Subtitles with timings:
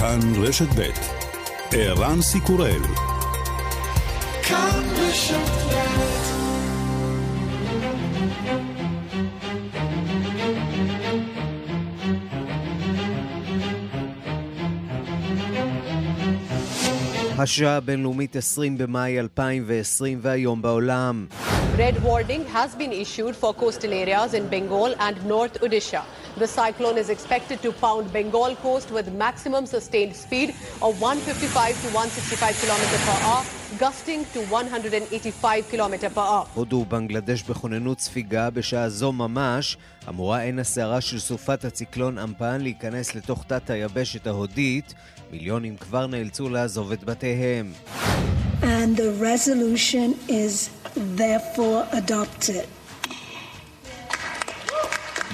[0.00, 0.90] כאן רשת ב'
[1.72, 2.82] ערן סיקורל
[4.42, 5.36] כאן רשת
[17.38, 21.26] השעה הבינלאומית 20 במאי 2020 והיום בעולם.
[21.76, 26.02] Red warning has been issued for coastal areas in Bengal and North Odisha.
[26.37, 30.49] The cyclone is expected to pound Bengal coast with maximum sustained speed
[30.81, 33.43] of 155 to 165 km per hour,
[33.79, 36.45] gusting to 185 km per hour.
[36.53, 39.77] הודו ובנגלדש בכוננות ספיגה בשעה זו ממש.
[40.09, 44.93] אמורה עין הסערה של סופת הציקלון אמפן להיכנס לתוך תת היבשת ההודית.
[45.31, 47.73] מיליונים כבר נאלצו לעזוב את בתיהם.
[48.61, 50.69] And the resolution is
[51.17, 52.67] therefore adopted.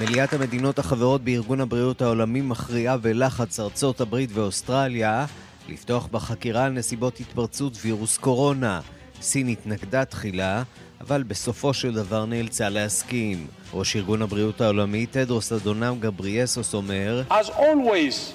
[0.01, 5.27] מליאת המדינות החברות בארגון הבריאות העולמי מכריעה בלחץ ארצות הברית ואוסטרליה
[5.69, 8.81] לפתוח בחקירה על נסיבות התפרצות וירוס קורונה.
[9.23, 10.63] סין התנגדה תחילה,
[11.01, 13.47] אבל בסופו של דבר נאלצה להסכים.
[13.73, 18.33] ראש ארגון הבריאות העולמי, תדרוס אדונם גבריאסוס אומר As always,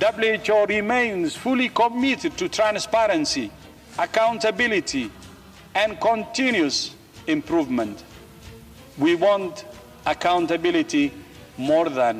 [0.00, 3.50] WHO remains fully committed to transparency,
[3.98, 5.10] accountability
[5.74, 6.90] and continuous
[7.26, 8.04] improvement.
[8.98, 9.64] We want
[10.05, 11.09] accountability
[11.59, 12.15] more than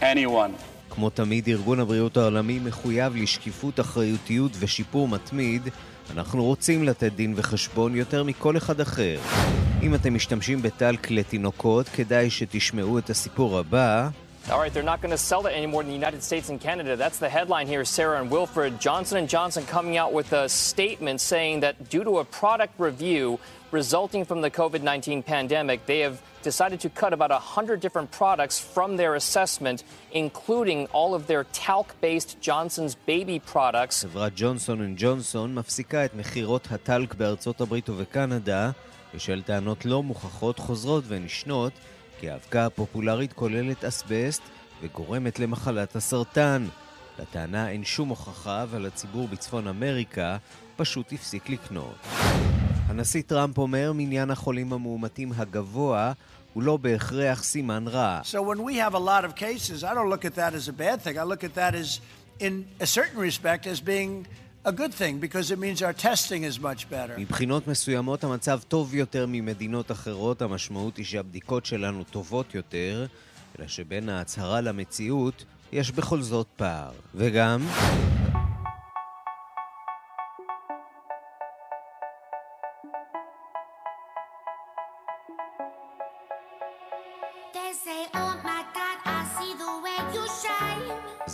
[0.00, 0.52] anyone.
[0.90, 5.68] כמו תמיד, ארגון הבריאות העולמי מחויב לשקיפות, אחריותיות ושיפור מתמיד.
[6.16, 9.18] אנחנו רוצים לתת דין וחשבון יותר מכל אחד אחר.
[9.82, 14.08] אם אתם משתמשים בטלק לתינוקות, כדאי שתשמעו את הסיפור הבא.
[14.50, 16.96] All right, they're not going to sell it anymore in the United States and Canada.
[16.96, 18.80] That's the headline here, Sarah and Wilfred.
[18.80, 23.38] Johnson & Johnson coming out with a statement saying that due to a product review
[23.70, 26.20] resulting from the COVID-19 pandemic, they have
[26.51, 29.77] decided to cut about 100 different products from their assessment,
[30.23, 33.95] including all of their talc-based Johnson's baby products.
[34.01, 38.71] חברת ג'ונסון אנד ג'ונסון מפסיקה את מכירות הטלק בארצות הברית ובקנדה
[39.15, 41.73] בשל טענות לא מוכחות חוזרות ונשנות
[42.19, 44.41] כי האבקה הפופולרית כוללת אסבסט
[44.81, 46.67] וגורמת למחלת הסרטן.
[47.19, 50.37] לטענה אין שום הוכחה, אבל הציבור בצפון אמריקה
[50.75, 51.95] פשוט הפסיק לקנות.
[52.87, 56.13] הנשיא טראמפ אומר מניין החולים המאומתים הגבוה
[56.57, 58.21] הוא לא בהכרח סימן רע.
[58.23, 60.73] So when we have a lot of cases, I don't look at that as a
[60.73, 61.15] bad thing.
[61.19, 61.99] I look at that as,
[62.39, 62.53] in
[62.85, 64.25] a certain respect, as being
[64.65, 67.13] a good thing because it means our testing is much better.
[67.17, 73.05] מבחינות מסוימות המצב טוב יותר ממדינות אחרות, המשמעות היא שהבדיקות שלנו טובות יותר,
[73.59, 76.91] אלא שבין ההצהרה למציאות יש בכל זאת פער.
[77.15, 77.61] וגם...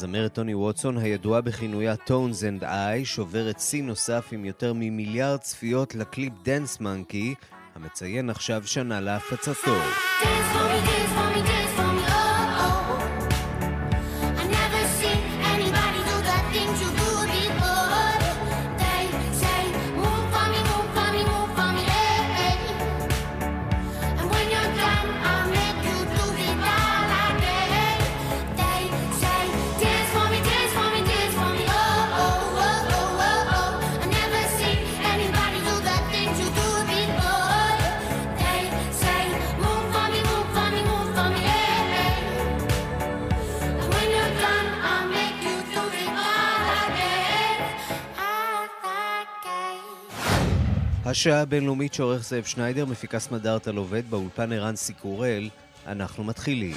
[0.03, 5.95] הזמרת טוני ווטסון, הידועה בכינויה Tones and I, שוברת שיא נוסף עם יותר ממיליארד צפיות
[5.95, 7.35] לקליפ Dance Monkey,
[7.75, 9.51] המציין עכשיו שנה להפצתו.
[9.53, 11.82] Dance for me, dance for me, dance for me.
[51.13, 55.49] השעה הבינלאומית שעורך זאב שניידר, מפיקה סמדארטה עובד, באולפן ערן סיקורל,
[55.87, 56.75] אנחנו מתחילים.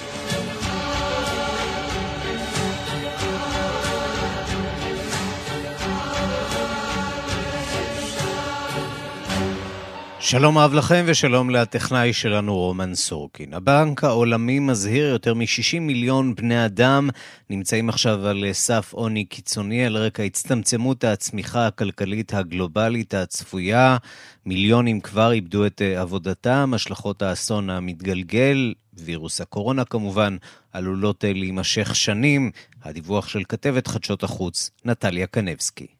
[10.29, 13.53] שלום רב לכם ושלום לטכנאי שלנו רומן סורקין.
[13.53, 17.09] הבנק העולמי מזהיר יותר מ-60 מיליון בני אדם
[17.49, 23.97] נמצאים עכשיו על סף עוני קיצוני על רקע הצטמצמות הצמיחה הכלכלית הגלובלית הצפויה.
[24.45, 30.37] מיליונים כבר איבדו את עבודתם, השלכות האסון המתגלגל, וירוס הקורונה כמובן,
[30.73, 32.51] עלולות להימשך שנים.
[32.83, 35.96] הדיווח של כתבת חדשות החוץ, נטליה קנבסקי.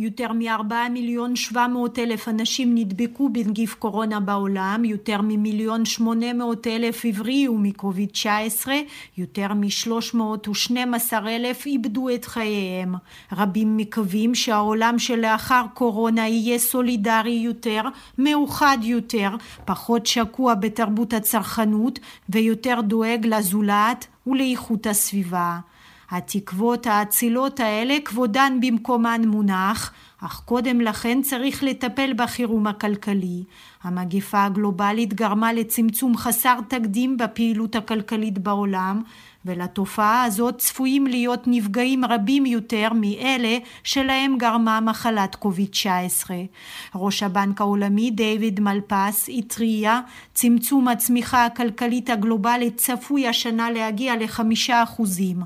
[0.00, 7.58] יותר מ-4 מיליון 700 אלף אנשים נדבקו בנגיף קורונה בעולם, יותר ממיליון 800 אלף הבריאו
[7.58, 8.74] מקוביד 19,
[9.18, 12.94] יותר מ-312 אלף איבדו את חייהם.
[13.32, 17.82] רבים מקווים שהעולם שלאחר קורונה יהיה סולידרי יותר,
[18.18, 19.30] מאוחד יותר,
[19.64, 21.98] פחות שקוע בתרבות הצרכנות
[22.28, 25.58] ויותר דואג לזולת ולאיכות הסביבה.
[26.10, 33.44] התקוות האצילות האלה כבודן במקומן מונח, אך קודם לכן צריך לטפל בחירום הכלכלי.
[33.82, 39.02] המגפה הגלובלית גרמה לצמצום חסר תקדים בפעילות הכלכלית בעולם,
[39.44, 46.30] ולתופעה הזאת צפויים להיות נפגעים רבים יותר מאלה שלהם גרמה מחלת קוביד-19.
[46.94, 50.00] ראש הבנק העולמי דיוויד מלפס התריע
[50.34, 55.36] צמצום הצמיחה הכלכלית הגלובלית צפוי השנה להגיע לחמישה אחוזים.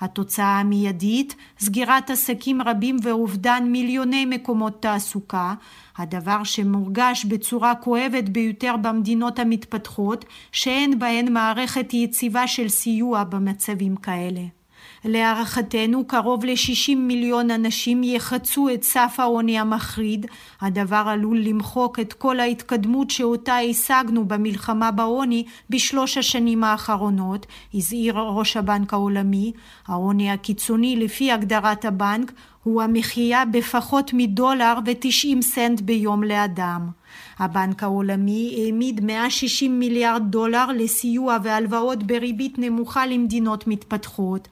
[0.00, 5.54] התוצאה המיידית סגירת עסקים רבים ואובדן מיליוני מקומות תעסוקה
[5.98, 14.57] הדבר שמורגש בצורה כואבת ביותר במדינות המתפתחות, שאין בהן מערכת יציבה של סיוע במצבים כאלה.
[15.04, 20.26] להערכתנו קרוב ל-60 מיליון אנשים יחצו את סף העוני המחריד,
[20.60, 28.56] הדבר עלול למחוק את כל ההתקדמות שאותה השגנו במלחמה בעוני בשלוש השנים האחרונות, הזהיר ראש
[28.56, 29.52] הבנק העולמי,
[29.86, 36.90] העוני הקיצוני לפי הגדרת הבנק הוא המחיה בפחות מדולר ותשעים סנט ביום לאדם.
[37.38, 44.48] הבנק העולמי העמיד 160 מיליארד דולר לסיוע והלוואות בריבית נמוכה למדינות מתפתחות.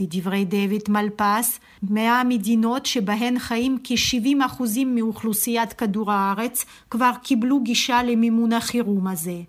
[0.00, 8.52] לדברי דויד מלפס, 100 מדינות שבהן חיים כ-70% מאוכלוסיית כדור הארץ כבר קיבלו גישה למימון
[8.52, 9.40] החירום הזה.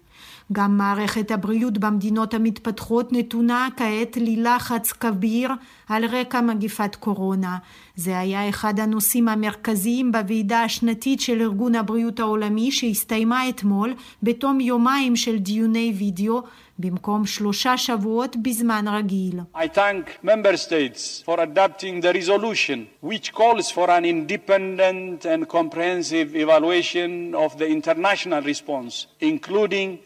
[0.51, 5.51] גם מערכת הבריאות במדינות המתפתחות נתונה כעת ללחץ כביר
[5.89, 7.57] על רקע מגיפת קורונה.
[7.95, 13.94] זה היה אחד הנושאים המרכזיים בוועידה השנתית של ארגון הבריאות העולמי שהסתיימה אתמול
[14.24, 16.42] בתום יומיים של דיוני וידאו
[16.80, 19.39] במקום שלושה שבועות בזמן רגיל.
[19.56, 26.36] I thank member states for adopting the resolution which calls for an independent and comprehensive
[26.36, 30.00] evaluation of the international response, including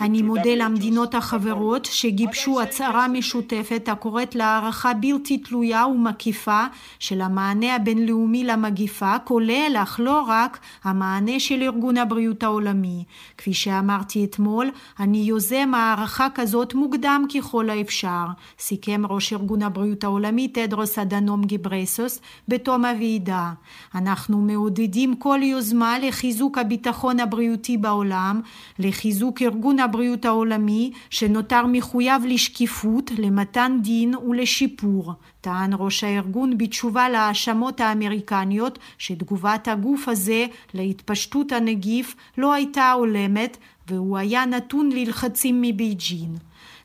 [0.00, 6.64] אני מודה למדינות החברות שגיבשו הצהרה משותפת הקוראת להערכה בלתי תלויה ומקיפה
[6.98, 13.04] של המענה הבינלאומי למגיפה, כולל, אך לא רק, המענה של ארגון הבריאות העולמי.
[13.38, 14.70] כפי שאמרתי אתמול,
[15.00, 18.26] אני יוזם הערכה כזאת מוקדם ככל האפשר,
[18.58, 23.52] סיכם ראש ארגון הבריאות העולמי תדרוס אדנום גיברסוס בתום הוועידה.
[23.94, 28.40] אנחנו מעודדים כל יוזמה לחיזוק הביטחון הבריאותי בעולם,
[28.78, 35.12] לחיזוק ארגון הבריאות העולמי שנותר מחויב לשקיפות, למתן דין ולשיפור.
[35.40, 43.56] טען ראש הארגון בתשובה להאשמות האמריקניות שתגובת הגוף הזה להתפשטות הנגיף לא הייתה הולמת
[43.88, 46.36] והוא היה נתון ללחצים מבייג'ין.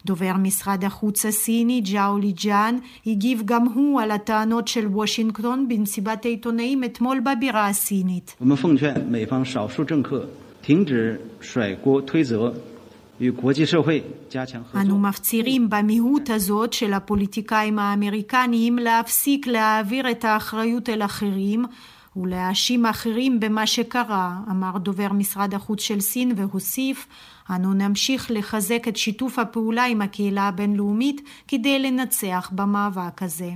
[0.05, 6.83] דובר משרד החוץ הסיני ג'או ליג'אן הגיב גם הוא על הטענות של וושינגטון במסיבת העיתונאים
[6.83, 8.35] אתמול בבירה הסינית.
[14.75, 21.65] אנו מפצירים במיעוט הזאת של הפוליטיקאים האמריקניים להפסיק להעביר את האחריות אל אחרים
[22.15, 27.07] ולהאשים אחרים במה שקרה, אמר דובר משרד החוץ של סין והוסיף,
[27.55, 33.49] אנו נמשיך לחזק את שיתוף הפעולה עם הקהילה הבינלאומית כדי לנצח במאבק הזה.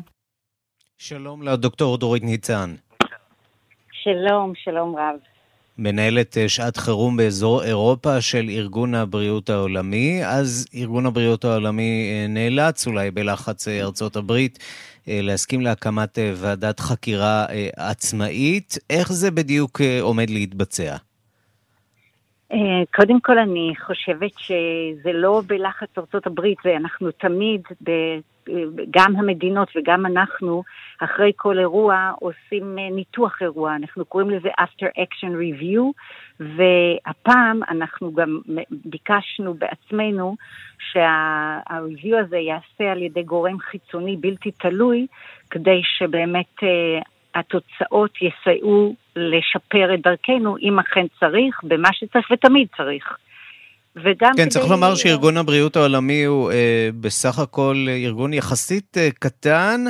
[0.97, 2.75] שלום לדוקטור דורית ניצן.
[3.91, 5.30] שלום, שלום רב.
[5.81, 10.25] מנהלת אה, שעת חירום באזור אירופה של ארגון הבריאות העולמי.
[10.25, 14.59] אז ארגון הבריאות העולמי אה, נאלץ, אולי בלחץ אה, ארצות הברית,
[15.07, 17.45] להסכים להקמת ועדת חקירה
[17.75, 18.77] עצמאית.
[18.89, 20.95] איך זה בדיוק עומד להתבצע?
[22.95, 27.61] קודם כל אני חושבת שזה לא בלחץ ארצות הברית, ואנחנו תמיד
[28.89, 30.63] גם המדינות וגם אנחנו,
[30.99, 35.81] אחרי כל אירוע עושים אה, ניתוח אירוע, אנחנו קוראים לזה after action review,
[36.39, 38.39] והפעם אנחנו גם
[38.85, 40.35] ביקשנו בעצמנו
[40.91, 45.07] שה-review הזה ייעשה על ידי גורם חיצוני בלתי תלוי,
[45.49, 46.55] כדי שבאמת
[47.35, 53.17] התוצאות יסייעו לשפר את דרכנו, אם אכן צריך, במה שצריך ותמיד צריך.
[53.95, 59.83] וגם כן, צריך לומר שארגון הבריאות העולמי הוא אה, בסך הכל ארגון יחסית אה, קטן,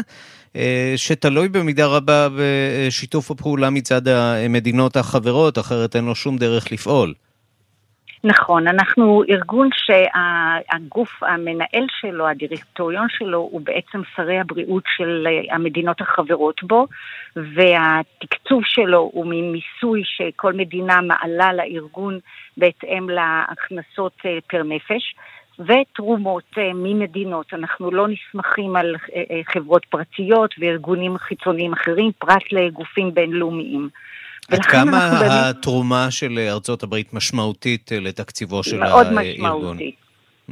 [0.55, 7.13] אה, שתלוי במידה רבה בשיתוף הפעולה מצד המדינות החברות, אחרת אין לו שום דרך לפעול.
[8.23, 16.63] נכון, אנחנו ארגון שהגוף המנהל שלו, הדירקטוריון שלו, הוא בעצם שרי הבריאות של המדינות החברות
[16.63, 16.87] בו,
[17.35, 22.19] והתקצוב שלו הוא ממיסוי שכל מדינה מעלה לארגון
[22.57, 25.15] בהתאם להכנסות אה, פר נפש.
[25.59, 27.53] ותרומות אה, ממדינות.
[27.53, 33.89] אנחנו לא נסמכים על אה, חברות פרטיות וארגונים חיצוניים אחרים, פרט לגופים בינלאומיים.
[34.49, 39.13] עד כמה התרומה של ארצות הברית משמעותית לתקציבו של הארגון?
[39.13, 39.95] מאוד משמעותית.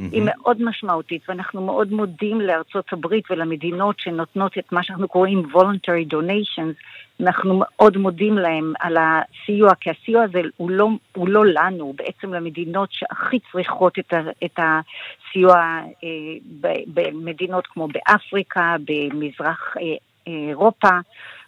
[0.00, 0.02] Mm-hmm.
[0.12, 6.12] היא מאוד משמעותית, ואנחנו מאוד מודים לארצות הברית ולמדינות שנותנות את מה שאנחנו קוראים voluntary
[6.12, 6.74] donations.
[7.20, 11.94] אנחנו מאוד מודים להם על הסיוע, כי הסיוע הזה הוא לא, הוא לא לנו, הוא
[11.94, 15.56] בעצם למדינות שהכי צריכות את, ה, את הסיוע
[16.04, 20.98] אה, במדינות כמו באפריקה, במזרח אה, אירופה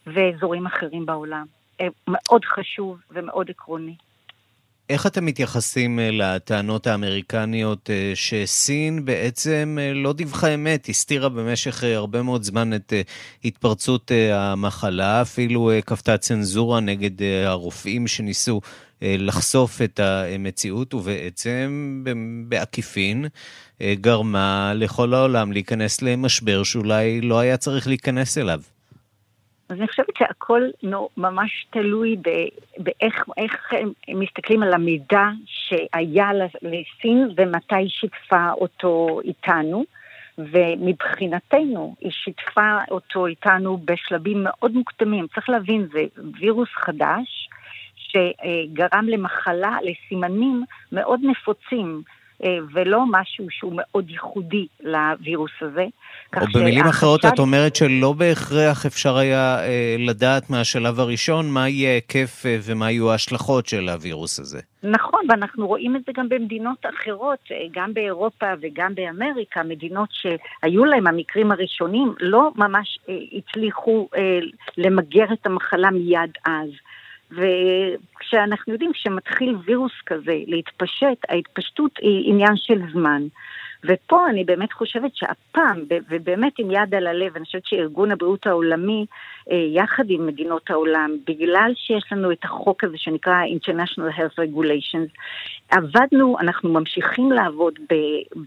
[0.07, 1.45] ואזורים אחרים בעולם.
[1.83, 3.95] אה, מאוד חשוב ומאוד עקרוני.
[4.89, 12.23] איך אתם מתייחסים אה, לטענות האמריקניות אה, שסין בעצם לא דיווחה אמת, הסתירה במשך הרבה
[12.23, 12.93] מאוד זמן את
[13.45, 18.61] התפרצות המחלה, אפילו כפתה צנזורה נגד הרופאים שניסו
[19.03, 22.03] לחשוף את המציאות, ובעצם
[22.49, 23.27] בעקיפין
[23.83, 28.61] גרמה לכל העולם להיכנס למשבר שאולי לא היה צריך להיכנס אליו.
[29.73, 32.17] אז אני חושבת שהכל נו, ממש תלוי
[32.79, 33.73] באיך
[34.09, 36.31] הם מסתכלים על המידע שהיה
[36.63, 39.85] לסין ומתי היא שיתפה אותו איתנו.
[40.39, 45.27] ומבחינתנו היא שיתפה אותו איתנו בשלבים מאוד מוקדמים.
[45.35, 46.01] צריך להבין, זה
[46.41, 47.49] וירוס חדש
[47.97, 52.03] שגרם למחלה, לסימנים מאוד נפוצים.
[52.45, 55.85] אה, ולא משהו שהוא מאוד ייחודי לווירוס הזה.
[56.37, 61.91] או במילים אחרות, את אומרת שלא בהכרח אפשר היה אה, לדעת מהשלב הראשון מה יהיה
[61.91, 64.61] ההיקף אה, ומה יהיו ההשלכות של הווירוס הזה.
[64.83, 67.39] נכון, ואנחנו רואים את זה גם במדינות אחרות,
[67.73, 72.99] גם באירופה וגם באמריקה, מדינות שהיו להם המקרים הראשונים, לא ממש
[73.33, 74.09] הצליחו
[74.77, 76.71] למגר את המחלה מיד אז.
[77.35, 83.23] וכשאנחנו יודעים, כשמתחיל וירוס כזה להתפשט, ההתפשטות היא עניין של זמן.
[83.85, 89.07] ופה אני באמת חושבת שהפעם, ובאמת עם יד על הלב, אני חושבת שארגון הבריאות העולמי,
[89.51, 95.11] אה, יחד עם מדינות העולם, בגלל שיש לנו את החוק הזה שנקרא International Health Regulations,
[95.71, 97.95] עבדנו, אנחנו ממשיכים לעבוד ב,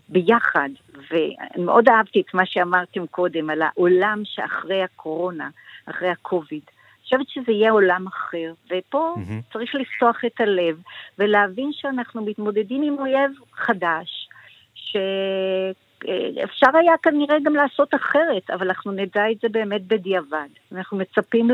[0.09, 0.69] ביחד,
[1.11, 5.49] ומאוד אהבתי את מה שאמרתם קודם על העולם שאחרי הקורונה,
[5.85, 6.74] אחרי הקוביד.
[7.05, 9.53] חושבת שזה יהיה עולם אחר, ופה mm-hmm.
[9.53, 10.81] צריך לפתוח את הלב
[11.19, 14.29] ולהבין שאנחנו מתמודדים עם אויב חדש,
[14.75, 20.47] שאפשר היה כנראה גם לעשות אחרת, אבל אנחנו נדע את זה באמת בדיעבד.
[20.71, 21.49] אנחנו מצפים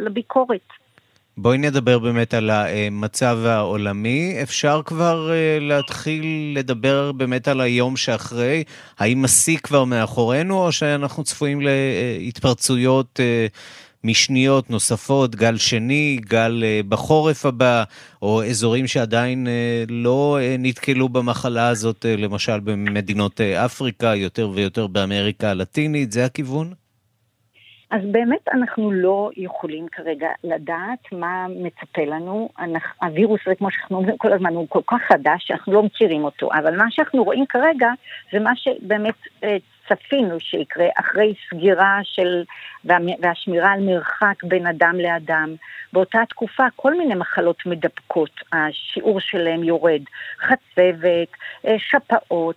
[0.00, 0.68] לביקורת.
[1.40, 4.42] בואי נדבר באמת על המצב העולמי.
[4.42, 8.64] אפשר כבר אה, להתחיל לדבר באמת על היום שאחרי?
[8.98, 13.46] האם השיא כבר מאחורינו, או שאנחנו צפויים להתפרצויות אה,
[14.04, 17.84] משניות נוספות, גל שני, גל אה, בחורף הבא,
[18.22, 25.50] או אזורים שעדיין אה, לא אה, נתקלו במחלה הזאת, למשל במדינות אפריקה, יותר ויותר באמריקה
[25.50, 26.72] הלטינית, זה הכיוון?
[27.90, 32.48] אז באמת אנחנו לא יכולים כרגע לדעת מה מצפה לנו.
[32.58, 36.24] אנחנו, הווירוס הזה, כמו שאנחנו אומרים כל הזמן, הוא כל כך חדש שאנחנו לא מכירים
[36.24, 37.88] אותו, אבל מה שאנחנו רואים כרגע
[38.32, 39.14] זה מה שבאמת
[39.88, 42.44] צפינו שיקרה אחרי סגירה של,
[42.84, 45.54] והשמירה על מרחק בין אדם לאדם.
[45.92, 50.00] באותה תקופה כל מיני מחלות מדבקות, השיעור שלהם יורד.
[50.40, 51.28] חצבת,
[51.66, 52.56] אה, שפעות,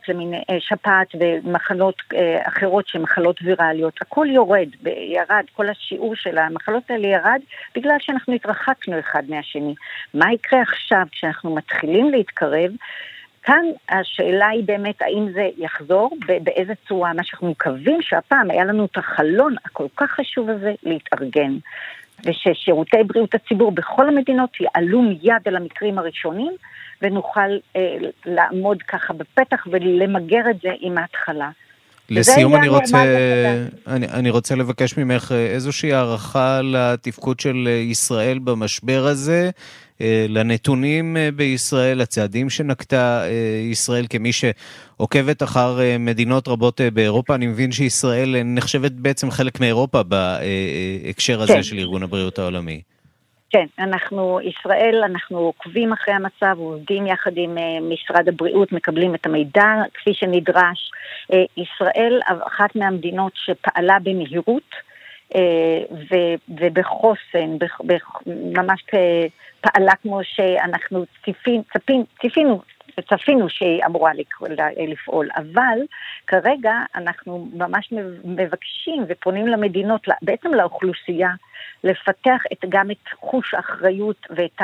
[0.49, 6.83] אה, שפעת ומחלות אה, אחרות שהן מחלות ויראליות, הכל יורד, ירד, כל השיעור של המחלות
[6.89, 7.39] האלה ירד
[7.75, 9.75] בגלל שאנחנו התרחקנו אחד מהשני.
[10.13, 12.71] מה יקרה עכשיו כשאנחנו מתחילים להתקרב?
[13.43, 18.85] כאן השאלה היא באמת האם זה יחזור, באיזה צורה, מה שאנחנו מקווים שהפעם היה לנו
[18.85, 21.57] את החלון הכל כך חשוב הזה להתארגן.
[22.25, 26.53] וששירותי בריאות הציבור בכל המדינות יעלו מיד על המקרים הראשונים,
[27.01, 27.95] ונוכל אה,
[28.25, 31.49] לעמוד ככה בפתח ולמגר את זה עם ההתחלה.
[32.09, 33.03] לסיום אני רוצה,
[33.87, 39.49] אני, אני רוצה לבקש ממך אה, איזושהי הערכה לתפקוד של אה, ישראל במשבר הזה,
[40.29, 43.23] לנתונים בישראל, הצעדים שנקטה
[43.71, 47.35] ישראל כמי שעוקבת אחר מדינות רבות באירופה.
[47.35, 51.63] אני מבין שישראל נחשבת בעצם חלק מאירופה בהקשר הזה כן.
[51.63, 52.81] של ארגון הבריאות העולמי.
[53.49, 57.57] כן, אנחנו, ישראל, אנחנו עוקבים אחרי המצב, עובדים יחד עם
[57.93, 60.91] משרד הבריאות, מקבלים את המידע כפי שנדרש.
[61.57, 64.69] ישראל, אחת מהמדינות שפעלה במהירות
[65.91, 66.15] ו,
[66.49, 68.83] ובחוסן, בח, בח, ממש
[69.61, 72.61] פעלה כמו שאנחנו ציפין, צפין, ציפינו
[72.97, 74.11] וצפינו שהיא אמורה
[74.87, 75.79] לפעול, אבל
[76.27, 81.29] כרגע אנחנו ממש מבקשים ופונים למדינות, בעצם לאוכלוסייה,
[81.83, 84.61] לפתח את, גם את חוש האחריות ואת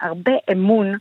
[0.00, 0.96] הרבה אמון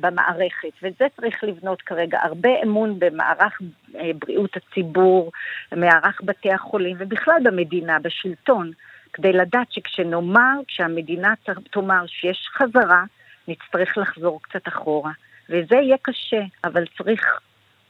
[0.00, 3.60] במערכת, וזה צריך לבנות כרגע, הרבה אמון במערך
[3.96, 5.32] אה, בריאות הציבור,
[5.76, 8.70] מערך בתי החולים ובכלל במדינה, בשלטון,
[9.12, 11.34] כדי לדעת שכשנאמר, כשהמדינה
[11.70, 13.04] תאמר שיש חזרה,
[13.48, 15.12] נצטרך לחזור קצת אחורה.
[15.50, 17.40] וזה יהיה קשה, אבל צריך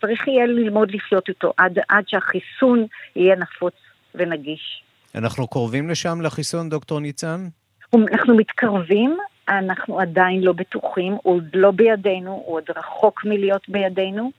[0.01, 2.87] צריך יהיה ללמוד לחיות איתו עד, עד שהחיסון
[3.17, 3.75] יהיה נפוץ
[4.15, 4.83] ונגיש.
[5.15, 7.49] אנחנו קרובים לשם, לחיסון, דוקטור ניצן?
[7.95, 9.17] אנחנו מתקרבים,
[9.49, 14.31] אנחנו עדיין לא בטוחים, הוא עוד לא בידינו, הוא עוד רחוק מלהיות בידינו,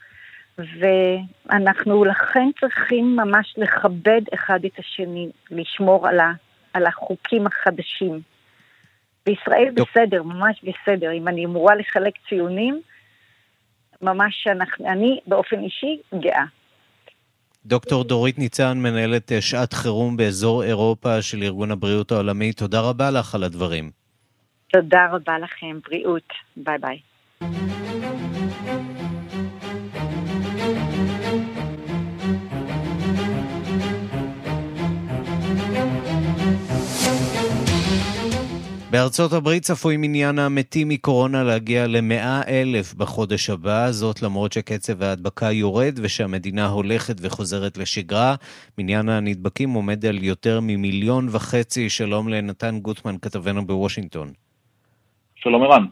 [0.57, 6.31] ואנחנו לכן צריכים ממש לכבד אחד את השני, לשמור על, ה,
[6.74, 8.21] על החוקים החדשים.
[9.25, 9.89] בישראל דוק.
[9.89, 11.12] בסדר, ממש בסדר.
[11.12, 12.81] אם אני אמורה לחלק ציונים,
[14.01, 16.43] ממש אנחנו, אני באופן אישי גאה.
[17.65, 23.12] דוקטור דורית ניצן, מנהלת אה, שעת חירום באזור אירופה של ארגון הבריאות העולמי, תודה רבה
[23.12, 24.04] לך על הדברים.
[24.82, 26.34] תודה רבה לכם, בריאות.
[26.58, 27.00] ביי ביי.
[38.91, 45.51] בארצות הברית צפוי מניין המתים מקורונה להגיע ל-100 אלף בחודש הבא, זאת למרות שקצב ההדבקה
[45.51, 48.36] יורד ושהמדינה הולכת וחוזרת לשגרה.
[48.77, 51.89] מניין הנדבקים עומד על יותר ממיליון וחצי.
[51.89, 54.45] שלום לנתן גוטמן, כתבנו בוושינגטון.
[55.46, 55.86] שלום ערן.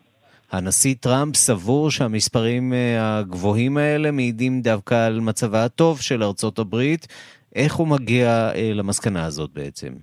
[0.52, 7.08] הנשיא טראמפ סבור שהמספרים אה, הגבוהים האלה מעידים דווקא על מצבה הטוב של ארצות הברית.
[7.56, 9.94] איך הוא מגיע אה, למסקנה הזאת בעצם?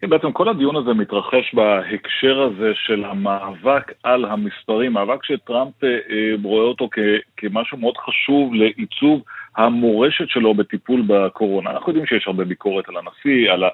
[0.00, 5.88] כן, בעצם כל הדיון הזה מתרחש בהקשר הזה של המאבק על המספרים, מאבק שטראמפ אה,
[5.88, 9.22] אה, רואה אותו כ- כמשהו מאוד חשוב לעיצוב
[9.56, 11.70] המורשת שלו בטיפול בקורונה.
[11.70, 13.64] אנחנו יודעים שיש הרבה ביקורת על הנשיא, על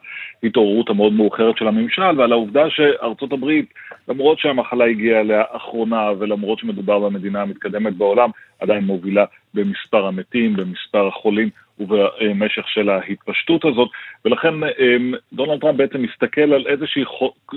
[0.43, 3.75] ההתעוררות המאוד מאוחרת של הממשל ועל העובדה שארצות הברית,
[4.08, 9.24] למרות שהמחלה הגיעה לאחרונה ולמרות שמדובר במדינה המתקדמת בעולם, עדיין מובילה
[9.54, 13.88] במספר המתים, במספר החולים ובמשך של ההתפשטות הזאת,
[14.24, 17.04] ולכן אמ, דונלד טראמפ בעצם מסתכל על איזושהי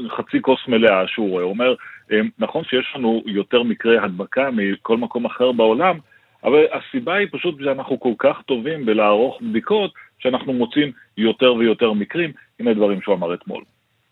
[0.09, 1.43] חצי כוס מלאה שהוא רואה.
[1.43, 1.75] הוא אומר,
[2.11, 5.97] אמ, נכון שיש לנו יותר מקרי הדבקה מכל מקום אחר בעולם,
[6.43, 12.31] אבל הסיבה היא פשוט שאנחנו כל כך טובים בלערוך בדיקות, שאנחנו מוצאים יותר ויותר מקרים.
[12.59, 13.63] הנה דברים שהוא אמר אתמול.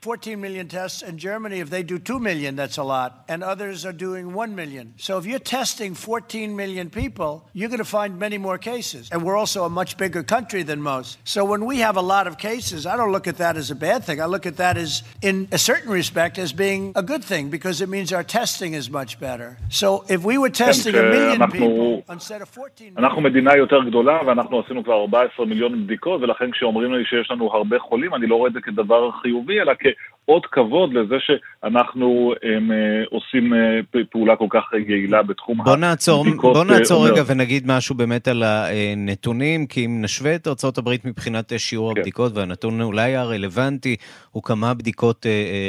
[0.05, 1.01] 14 million tests.
[1.01, 3.25] In Germany, if they do 2 million, that's a lot.
[3.27, 4.93] And others are doing 1 million.
[4.99, 9.09] So if you're testing 14 million people, you're going to find many more cases.
[9.11, 11.17] And we're also a much bigger country than most.
[11.25, 13.75] So when we have a lot of cases, I don't look at that as a
[13.75, 14.21] bad thing.
[14.21, 17.81] I look at that as, in a certain respect, as being a good thing because
[17.81, 19.57] it means our testing is much better.
[19.71, 23.05] So if we were testing a million people instead of 14 million...
[23.05, 27.53] אנחנו מדינה יותר גדולה ואנחנו עשינו כבר 14 מיליון בדיקות ולכן כשאומרים לי שיש לנו
[27.53, 29.88] הרבה חולים, אני לא רואה את זה כדבר חיובי, אלא כ...
[30.30, 32.78] אות כבוד לזה שאנחנו הם, אה,
[33.10, 36.54] עושים אה, פעולה כל כך יעילה בתחום בוא נעצור, הבדיקות.
[36.54, 37.12] בוא נעצור אומר...
[37.12, 42.00] רגע ונגיד משהו באמת על הנתונים, כי אם נשווה את ארה"ב מבחינת שיעור כן.
[42.00, 43.96] הבדיקות, והנתון אולי הרלוונטי
[44.32, 45.26] הוא כמה בדיקות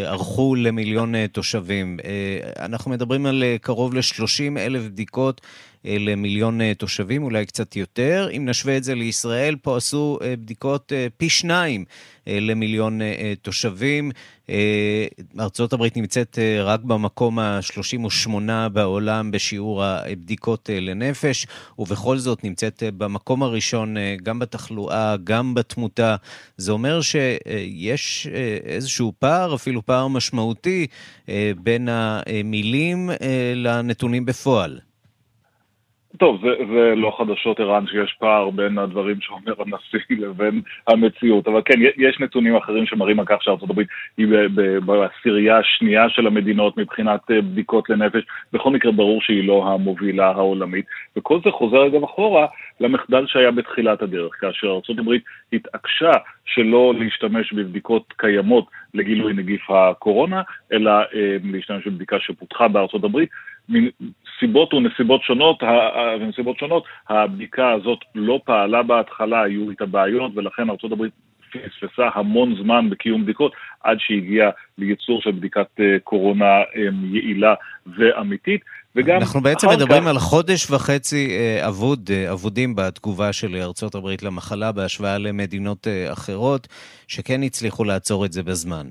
[0.06, 1.96] ערכו למיליון תושבים.
[2.58, 5.40] אנחנו מדברים על קרוב ל-30 אלף בדיקות.
[5.84, 8.28] למיליון אה, תושבים, אולי קצת יותר.
[8.36, 11.84] אם נשווה את זה לישראל, פה עשו אה, בדיקות אה, פי שניים
[12.26, 13.00] למיליון
[13.42, 14.10] תושבים.
[15.38, 18.30] ארה"ב נמצאת רק במקום ה-38
[18.72, 21.46] בעולם בשיעור הבדיקות לנפש,
[21.78, 26.16] ובכל זאת נמצאת במקום הראשון גם בתחלואה, גם בתמותה.
[26.56, 28.26] זה אומר שיש
[28.64, 30.86] איזשהו פער, אפילו פער משמעותי,
[31.62, 33.10] בין המילים
[33.54, 34.80] לנתונים בפועל.
[36.18, 41.62] טוב, זה, זה לא חדשות ערן שיש פער בין הדברים שאומר הנשיא לבין המציאות, אבל
[41.64, 44.26] כן, יש נתונים אחרים שמראים על כך הברית היא
[44.84, 50.84] בעשירייה השנייה של המדינות מבחינת אה, בדיקות לנפש, בכל מקרה ברור שהיא לא המובילה העולמית,
[51.16, 52.46] וכל זה חוזר אגב אחורה
[52.80, 54.68] למחדל שהיה בתחילת הדרך, כאשר
[54.98, 56.12] הברית התעקשה
[56.44, 60.42] שלא להשתמש בבדיקות קיימות לגילוי נגיף הקורונה,
[60.72, 63.28] אלא אה, להשתמש בבדיקה שפותחה בארצות הברית,
[63.70, 65.62] מסיבות ונסיבות שונות,
[66.20, 71.04] ונסיבות שונות, הבדיקה הזאת לא פעלה בהתחלה, היו איתה בעיות, ולכן ארה"ב
[71.50, 77.54] פספסה המון זמן בקיום בדיקות עד שהגיעה לייצור של בדיקת אה, קורונה אה, יעילה
[77.86, 78.60] ואמיתית.
[78.96, 80.08] וגם אנחנו בעצם מדברים כך...
[80.08, 86.68] על חודש וחצי אה, אבוד, אבודים בתגובה של ארצות הברית למחלה בהשוואה למדינות אחרות,
[87.08, 88.86] שכן הצליחו לעצור את זה בזמן.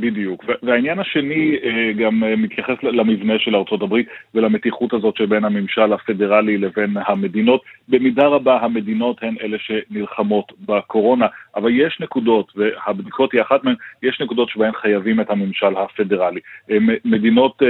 [0.00, 0.44] בדיוק.
[0.62, 6.96] והעניין השני אה, גם אה, מתייחס למבנה של הברית ולמתיחות הזאת שבין הממשל הפדרלי לבין
[7.06, 7.62] המדינות.
[7.88, 14.20] במידה רבה המדינות הן אלה שנלחמות בקורונה, אבל יש נקודות, והבדיקות היא אחת מהן, יש
[14.20, 16.40] נקודות שבהן חייבים את הממשל הפדרלי.
[16.70, 17.62] אה, מדינות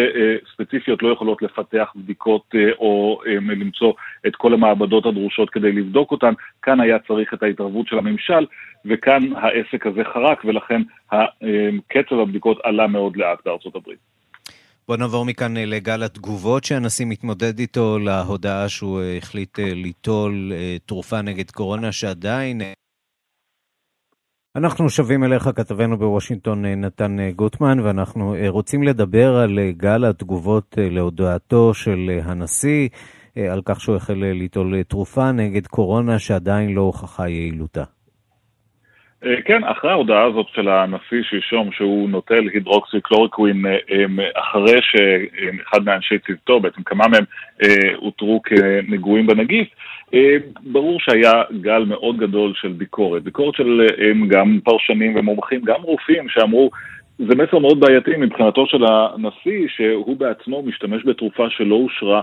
[0.52, 3.92] ספציפיות לא יכולות לפתח בדיקות או למצוא
[4.26, 8.46] את כל המעבדות הדרושות כדי לבדוק אותן, כאן היה צריך את ההתערבות של הממשל,
[8.84, 10.82] וכאן העסק הזה חרק, ולכן
[12.18, 13.98] קצב הבדיקות עלה מאוד לאט בארצות הברית.
[14.88, 20.52] בוא נעבור מכאן לגל התגובות שהנשיא מתמודד איתו להודעה שהוא החליט ליטול
[20.87, 22.61] תרופה נגד קורונה שעדיין
[24.57, 32.20] אנחנו שבים אליך, כתבנו בוושינגטון נתן גוטמן, ואנחנו רוצים לדבר על גל התגובות להודעתו של
[32.24, 32.88] הנשיא,
[33.52, 37.97] על כך שהוא החל ליטול תרופה נגד קורונה שעדיין לא הוכחה יעילותה.
[39.44, 43.64] כן, אחרי ההודעה הזאת של הנשיא שלשום שהוא נוטל הידרוקסי קלוריקווין
[44.35, 47.24] אחרי שאחד מאנשי צוותו, בעצם כמה מהם
[47.94, 49.68] אותרו כנגועים בנגיף,
[50.62, 53.22] ברור שהיה גל מאוד גדול של ביקורת.
[53.22, 53.87] ביקורת של
[54.28, 56.70] גם פרשנים ומומחים, גם רופאים שאמרו
[57.18, 62.20] זה מסר מאוד בעייתי מבחינתו של הנשיא, שהוא בעצמו משתמש בתרופה שלא אושרה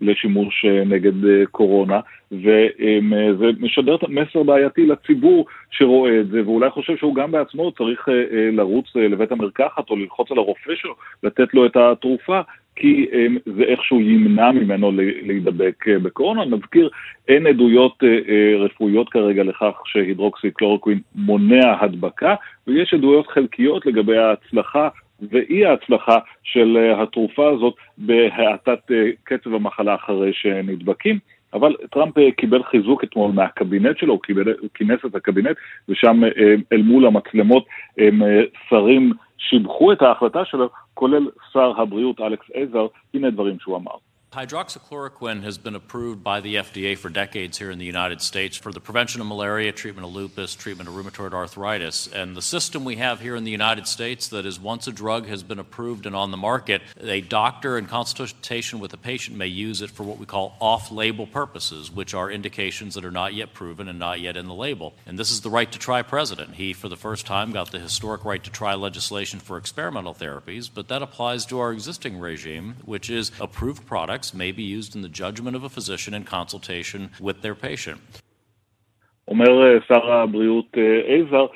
[0.00, 1.12] לשימוש נגד
[1.50, 2.00] קורונה,
[2.32, 8.08] וזה משדר מסר בעייתי לציבור שרואה את זה, ואולי חושב שהוא גם בעצמו צריך
[8.52, 12.40] לרוץ לבית המרקחת או ללחוץ על הרופא שלו, לתת לו את התרופה,
[12.76, 13.06] כי
[13.46, 16.44] זה איכשהו ימנע ממנו להידבק בקורונה.
[16.44, 16.90] נזכיר,
[17.28, 18.02] אין עדויות
[18.58, 22.34] רפואיות כרגע לכך שהידרוקסי קלורוקווין מונע הדבקה,
[22.66, 24.88] ויש עדויות חלקיות לגבי ההצלחה
[25.30, 28.80] ואי ההצלחה של התרופה הזאת בהאטת
[29.24, 31.18] קצב המחלה אחרי שנדבקים.
[31.54, 35.56] אבל טראמפ קיבל חיזוק אתמול מהקבינט שלו, הוא, קיבל, כינס את הקבינט,
[35.88, 36.20] ושם
[36.72, 37.66] אל מול המצלמות
[38.68, 43.96] שרים שיבחו את ההחלטה שלו, כולל שר הבריאות אלכס עזר, הנה דברים שהוא אמר.
[44.32, 48.72] Hydroxychloroquine has been approved by the FDA for decades here in the United States for
[48.72, 52.06] the prevention of malaria, treatment of lupus, treatment of rheumatoid arthritis.
[52.06, 55.26] And the system we have here in the United States that is once a drug
[55.26, 59.48] has been approved and on the market, a doctor in consultation with a patient may
[59.48, 63.52] use it for what we call off-label purposes, which are indications that are not yet
[63.52, 64.94] proven and not yet in the label.
[65.04, 66.54] And this is the right to try president.
[66.54, 70.70] He, for the first time, got the historic right to try legislation for experimental therapies,
[70.72, 75.02] but that applies to our existing regime, which is approved products may be used in
[75.02, 78.22] the judgment of a physician in consultation with their patient.
[79.28, 81.46] אומר שר הבריאות עזר,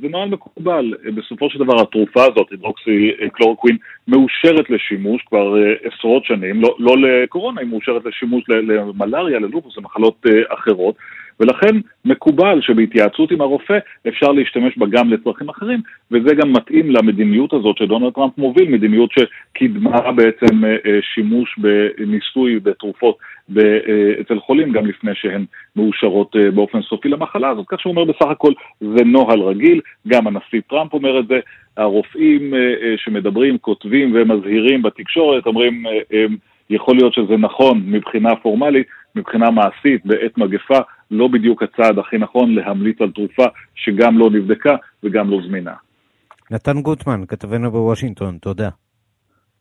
[0.00, 3.76] זה נוהל מקובל, בסופו של דבר התרופה הזאת, הידרוקסי קלורקווין,
[4.08, 10.94] מאושרת לשימוש כבר עשרות שנים, לא, לא לקורונה, היא מאושרת לשימוש למלאריה, ללופוס, למחלות אחרות,
[11.40, 17.52] ולכן מקובל שבהתייעצות עם הרופא אפשר להשתמש בה גם לצרכים אחרים, וזה גם מתאים למדיניות
[17.52, 20.62] הזאת שדונלד טראמפ מוביל, מדיניות שקידמה בעצם
[21.14, 23.18] שימוש בניסוי בתרופות
[24.20, 25.44] אצל חולים גם לפני שהן
[25.76, 30.60] מאושרות באופן סופי למחלה הזאת, כך שהוא אומר בסך הכל זה נוהל רגיל, גם הנשיא
[30.68, 31.40] טראמפ אומר את זה,
[31.76, 32.54] הרופאים
[32.96, 35.84] שמדברים, כותבים ומזהירים בתקשורת, אומרים
[36.70, 40.78] יכול להיות שזה נכון מבחינה פורמלית, מבחינה מעשית בעת מגפה,
[41.10, 43.44] לא בדיוק הצעד הכי נכון להמליץ על תרופה
[43.74, 45.74] שגם לא נבדקה וגם לא זמינה.
[46.50, 48.68] נתן גוטמן, כתבנו בוושינגטון, תודה.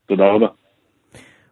[0.05, 0.47] תודה רבה.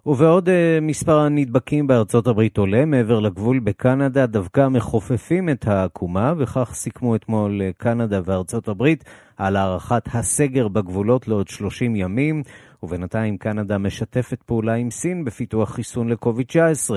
[0.05, 6.73] ובעוד uh, מספר הנדבקים בארצות הברית עולה מעבר לגבול בקנדה, דווקא מחופפים את העקומה, וכך
[6.73, 9.03] סיכמו אתמול קנדה וארצות הברית
[9.37, 12.43] על הארכת הסגר בגבולות לעוד 30 ימים,
[12.83, 16.91] ובינתיים קנדה משתפת פעולה עם סין בפיתוח חיסון לקוביד-19.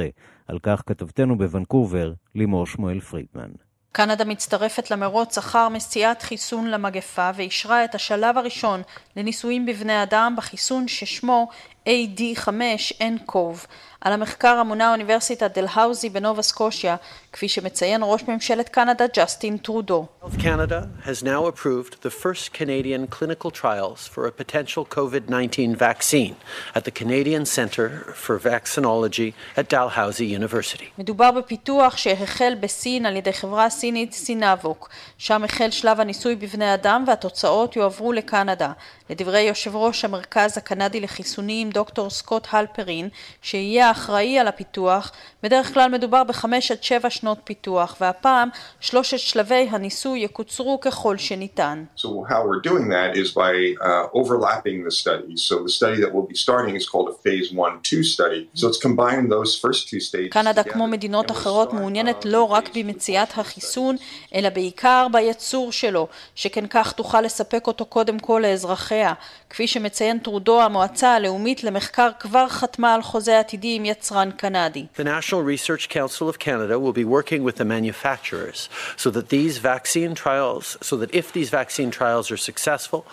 [0.48, 3.50] על כך כתבתנו בוונקובר, לימור שמואל פרידמן.
[3.92, 8.80] קנדה מצטרפת למרוץ אחר מציאת חיסון למגפה ואישרה את השלב הראשון
[9.16, 11.48] לניסויים בבני אדם בחיסון ששמו
[11.86, 13.66] AD5-nCoV.
[14.00, 16.96] על המחקר אמונה אוניברסיטת דלהאוזי בנובה סקושיה,
[17.32, 20.06] כפי שמציין ראש ממשלת קנדה ג'סטין טרודו.
[20.38, 26.34] Canada has now approved the first Canadian clinical trials for a potential COVID-19 vaccine
[26.76, 30.84] at the Canadian Center for Vaccinology at Dalhousie University.
[30.98, 34.88] מדובר בפיתוח שהחל בסין על ידי חברה סינית סינאבוק.
[35.18, 38.72] שם החל שלב הניסוי בבני אדם והתוצאות יועברו לקנדה.
[39.10, 43.08] לדברי יושב ראש המרכז הקנדי לחיסונים דוקטור סקוט הלפרין,
[43.42, 48.48] שיהיה האחראי על הפיתוח, בדרך כלל מדובר בחמש עד שבע שנות פיתוח, והפעם
[48.80, 51.84] שלושת שלבי הניסוי יקוצרו ככל שניתן.
[51.96, 55.38] So how we're doing that is by uh, overlapping the studies.
[55.48, 58.42] So the study that we'll be starting is called a phase 1-2 study.
[58.54, 60.30] So it's combining those first two stages.
[60.30, 63.96] קנדה כמו מדינות אחרות מעוניינת לא רק במציאת החיסון,
[64.34, 69.12] אלא בעיקר בייצור שלו, שכן כך תוכל לספק אותו קודם כל לאזרחיה.
[69.50, 74.85] כפי שמציין טרודו, המועצה הלאומית למחקר כבר חתמה על חוזה עתידי עם יצרן קנדי.
[74.97, 79.57] The National Research Council of Canada will be working with the manufacturers so that these
[79.57, 83.05] vaccine trials, so that if these vaccine trials are successful,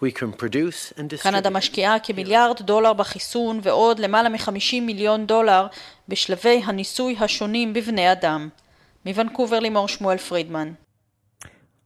[0.00, 1.22] we can produce and distribute.
[1.22, 5.66] קנדה משקיעה כמיליארד דולר בחיסון ועוד למעלה מ-50 מיליון דולר
[6.08, 8.48] בשלבי הניסוי השונים בבני אדם.
[9.06, 10.72] מוונקובר לימור שמואל פרידמן.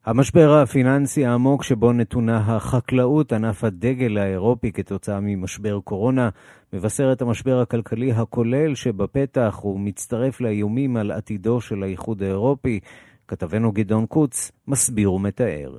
[0.07, 6.29] המשבר הפיננסי העמוק שבו נתונה החקלאות, ענף הדגל האירופי כתוצאה ממשבר קורונה,
[6.73, 12.79] מבשר את המשבר הכלכלי הכולל שבפתח ומצטרף לאיומים על עתידו של האיחוד האירופי.
[13.27, 15.77] כתבנו גדעון קוץ מסביר ומתאר.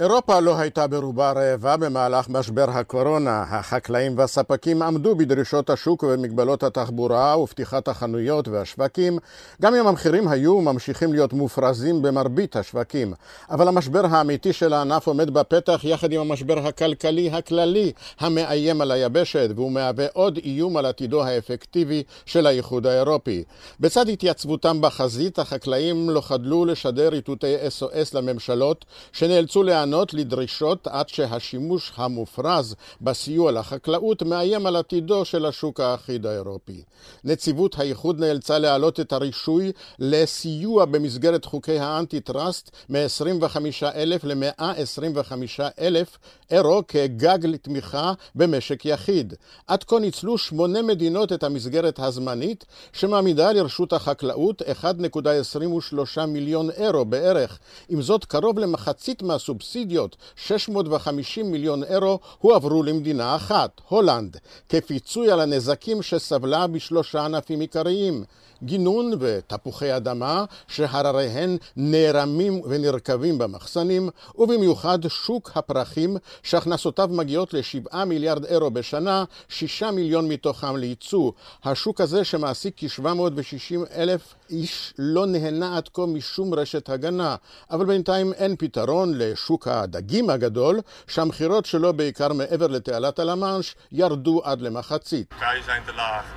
[0.00, 3.44] אירופה לא הייתה ברובה רעבה במהלך משבר הקורונה.
[3.48, 9.18] החקלאים והספקים עמדו בדרישות השוק ובמגבלות התחבורה ופתיחת החנויות והשווקים,
[9.62, 13.12] גם אם המחירים היו וממשיכים להיות מופרזים במרבית השווקים.
[13.50, 19.48] אבל המשבר האמיתי של הענף עומד בפתח יחד עם המשבר הכלכלי הכללי המאיים על היבשת,
[19.56, 23.44] והוא מהווה עוד איום על עתידו האפקטיבי של האיחוד האירופי.
[23.80, 31.08] בצד התייצבותם בחזית, החקלאים לא חדלו לשדר איתותי SOS לממשלות, שנאלצו להעניק להיענות לדרישות עד
[31.08, 36.82] שהשימוש המופרז בסיוע לחקלאות מאיים על עתידו של השוק האחיד האירופי.
[37.24, 46.18] נציבות האיחוד נאלצה להעלות את הרישוי לסיוע במסגרת חוקי האנטי-טראסט מ-25,000 ל-125,000
[46.50, 49.34] אירו כגג לתמיכה במשק יחיד.
[49.66, 57.58] עד כה ניצלו שמונה מדינות את המסגרת הזמנית שמעמידה לרשות החקלאות 1.23 מיליון אירו בערך.
[57.88, 64.36] עם זאת, קרוב למחצית מהסובסידיה סובסידיות 650 מיליון אירו הועברו למדינה אחת, הולנד,
[64.68, 68.24] כפיצוי על הנזקים שסבלה בשלושה ענפים עיקריים
[68.64, 78.70] גינון ותפוחי אדמה שהרריהן נערמים ונרקבים במחסנים, ובמיוחד שוק הפרחים שהכנסותיו מגיעות ל-7 מיליארד אירו
[78.70, 81.32] בשנה, 6 מיליון מתוכם לייצוא.
[81.64, 87.36] השוק הזה שמעסיק כ-760 אלף איש לא נהנה עד כה משום רשת הגנה,
[87.70, 94.60] אבל בינתיים אין פתרון לשוק הדגים הגדול, שהמכירות שלו בעיקר מעבר לתעלת הלמאנש ירדו עד
[94.60, 95.34] למחצית.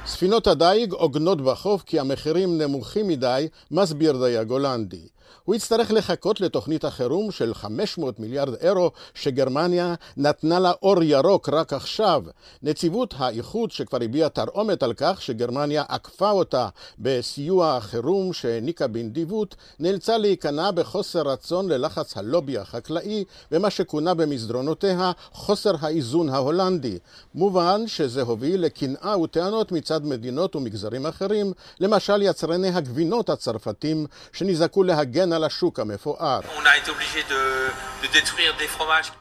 [0.06, 5.08] ספינות הדייג עוגנות בחוף כי המחירים נמוכים מדי, מסביר דייג הולנדי.
[5.46, 11.74] הוא יצטרך לחכות לתוכנית החירום של 500 מיליארד אירו שגרמניה נתנה לה אור ירוק רק
[11.74, 12.24] עכשיו.
[12.64, 16.68] נציבות האיחוד שכבר הביעה תרעומת על כך שגרמניה עקפה אותה
[17.00, 25.72] בסיוע החירום שהעניקה בנדיבות, נאלצה להיכנע בחוסר רצון ללחץ הלובי החקלאי במה שכונה במסדרונותיה חוסר
[25.80, 26.98] האיזון ההולנדי.
[27.36, 35.21] מובן שזה הוביל לקנאה וטענות מצד מדינות ומגזרים אחרים, למשל יצרני הגבינות הצרפתים שנזעקו להגן
[35.34, 36.40] על השוק המפואר.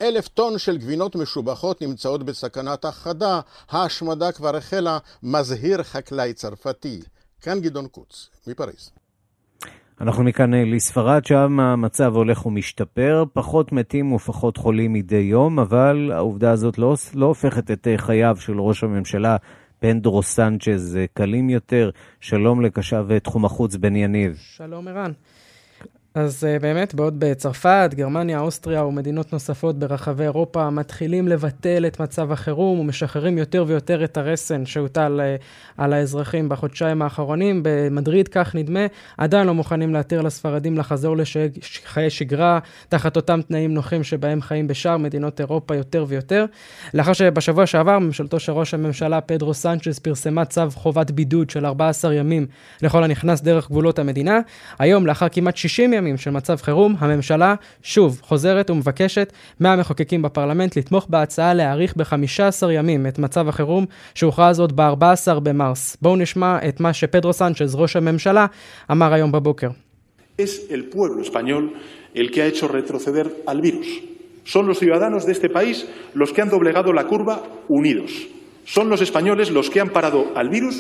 [0.03, 7.01] אלף טון של גבינות משובחות נמצאות בסכנת הכחדה, ההשמדה כבר החלה, מזהיר חקלאי צרפתי.
[7.41, 8.91] כאן גדעון קוץ, מפריז.
[10.01, 16.13] אנחנו מכאן אה, לספרד, שם המצב הולך ומשתפר, פחות מתים ופחות חולים מדי יום, אבל
[16.15, 19.37] העובדה הזאת לא, לא הופכת את אה, חייו של ראש הממשלה
[19.79, 21.91] פנדרו סנצ'ז אה, קלים יותר.
[22.21, 24.37] שלום לקשב תחום החוץ בן יניב.
[24.41, 25.13] שלום ערן.
[26.15, 32.33] אז uh, באמת, בעוד בצרפת, גרמניה, אוסטריה ומדינות נוספות ברחבי אירופה מתחילים לבטל את מצב
[32.33, 35.43] החירום ומשחררים יותר ויותר את הרסן שהוטל uh,
[35.77, 37.61] על האזרחים בחודשיים האחרונים.
[37.63, 38.81] במדריד, כך נדמה,
[39.19, 44.97] עדיין לא מוכנים להתיר לספרדים לחזור לחיי שגרה תחת אותם תנאים נוחים שבהם חיים בשאר
[44.97, 46.45] מדינות אירופה יותר ויותר.
[46.95, 52.15] לאחר שבשבוע שעבר ממשלתו של ראש הממשלה פדרו סנצ'ס פרסמה צו חובת בידוד של 14
[52.15, 52.47] ימים
[52.83, 54.41] לכל הנכנס דרך גבולות המדינה,
[54.79, 60.77] היום לאחר כמעט 60 ימים ימים של מצב חירום, הממשלה שוב חוזרת ומבקשת מהמחוקקים בפרלמנט
[60.77, 65.97] לתמוך בהצעה להאריך ב-15 ימים את מצב החירום שהוכרז עוד ב-14 במרס.
[66.03, 68.47] בואו נשמע את מה שפדרו סנצ'ז, ראש הממשלה,
[68.91, 69.69] אמר היום בבוקר.
[70.39, 71.65] Es el pueblo español
[72.15, 73.89] el que ha hecho retroceder al virus.
[74.55, 75.77] Son los ciudadanos de este país
[76.15, 78.11] los que han doblegado la curva unidos.
[78.65, 80.77] Son los españoles los que han parado al virus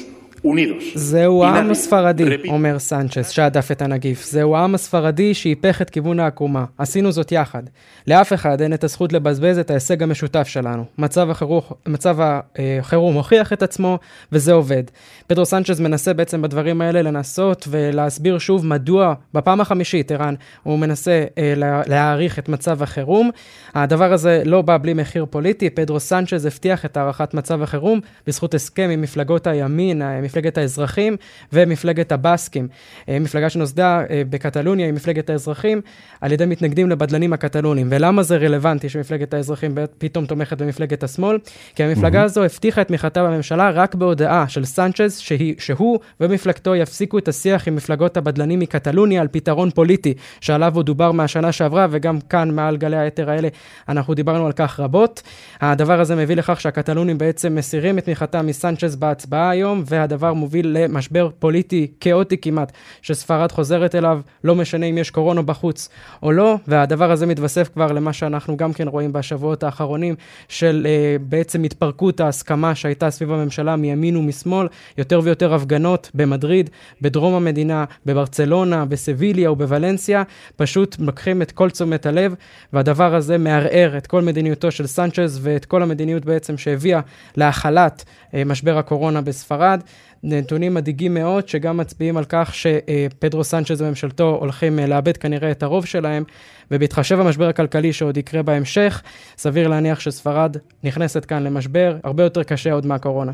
[0.95, 4.25] זהו העם הספרדי, אומר סנצ'ס, שהדף את הנגיף.
[4.25, 6.65] זהו העם הספרדי שהיפך את כיוון העקומה.
[6.79, 7.63] עשינו זאת יחד.
[8.07, 10.85] לאף אחד אין את הזכות לבזבז את ההישג המשותף שלנו.
[10.99, 13.99] מצב, החירום, מצב החירום הוכיח את עצמו,
[14.33, 14.83] וזה עובד.
[15.27, 21.25] פדרו סנצ'ס מנסה בעצם בדברים האלה לנסות ולהסביר שוב מדוע, בפעם החמישית, ערן, הוא מנסה
[21.39, 21.55] אה,
[21.87, 23.31] להאריך את מצב החירום.
[23.75, 25.71] הדבר הזה לא בא בלי מחיר פוליטי.
[25.71, 31.17] פדרו סנצ'ס הבטיח את הארכת מצב החירום בזכות הסכם עם מפלגות הימין, מפלגת האזרחים
[31.53, 32.69] ומפלגת הבאסקים.
[33.09, 35.81] אה, מפלגה שנוסדה אה, בקטלוניה היא מפלגת האזרחים
[36.21, 37.87] על ידי מתנגדים לבדלנים הקטלונים.
[37.91, 41.39] ולמה זה רלוונטי שמפלגת האזרחים פתאום תומכת במפלגת השמאל?
[41.75, 42.25] כי המפלגה mm-hmm.
[42.25, 47.69] הזו הבטיחה את תמיכתה בממשלה רק בהודעה של סנצ'ז שהיא, שהוא ומפלגתו יפסיקו את השיח
[47.69, 52.77] עם מפלגות הבדלנים מקטלוניה על פתרון פוליטי, שעליו עוד דובר מהשנה שעברה וגם כאן מעל
[52.77, 53.49] גלי היתר האלה
[53.89, 55.23] אנחנו דיברנו על כך רבות.
[55.61, 60.77] הדבר הזה מביא לכך שהקטלונים בעצם מסירים את תמיכתם מסנצ'ז בהצבעה היום, והדבר הדבר מוביל
[60.79, 65.89] למשבר פוליטי כאוטי כמעט, שספרד חוזרת אליו, לא משנה אם יש קורונה בחוץ
[66.23, 70.15] או לא, והדבר הזה מתווסף כבר למה שאנחנו גם כן רואים בשבועות האחרונים,
[70.49, 74.67] של אה, בעצם התפרקות ההסכמה שהייתה סביב הממשלה מימין ומשמאל,
[74.99, 80.23] יותר ויותר הפגנות במדריד, בדרום המדינה, בברצלונה, בסביליה ובוולנסיה,
[80.57, 82.35] פשוט לוקחים את כל תשומת הלב,
[82.73, 87.01] והדבר הזה מערער את כל מדיניותו של סנצ'ז ואת כל המדיניות בעצם שהביאה
[87.37, 88.05] להכלת
[88.35, 89.81] אה, משבר הקורונה בספרד.
[90.23, 95.63] נתונים מדאיגים מאוד, שגם מצביעים על כך שפדרו סנצ'ז וממשלתו הולכים אה, לאבד כנראה את
[95.63, 96.25] הרוב שלהם,
[96.71, 99.03] ובהתחשב במשבר הכלכלי שעוד יקרה בהמשך,
[99.37, 103.33] סביר להניח שספרד נכנסת כאן למשבר הרבה יותר קשה עוד מהקורונה.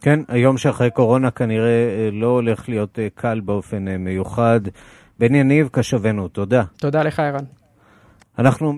[0.00, 4.60] כן, היום שאחרי קורונה כנראה אה, לא הולך להיות קל באופן מיוחד.
[5.18, 6.62] בן יניב, קשבנו, תודה.
[6.78, 7.44] תודה לך, ערן.
[8.38, 8.72] אנחנו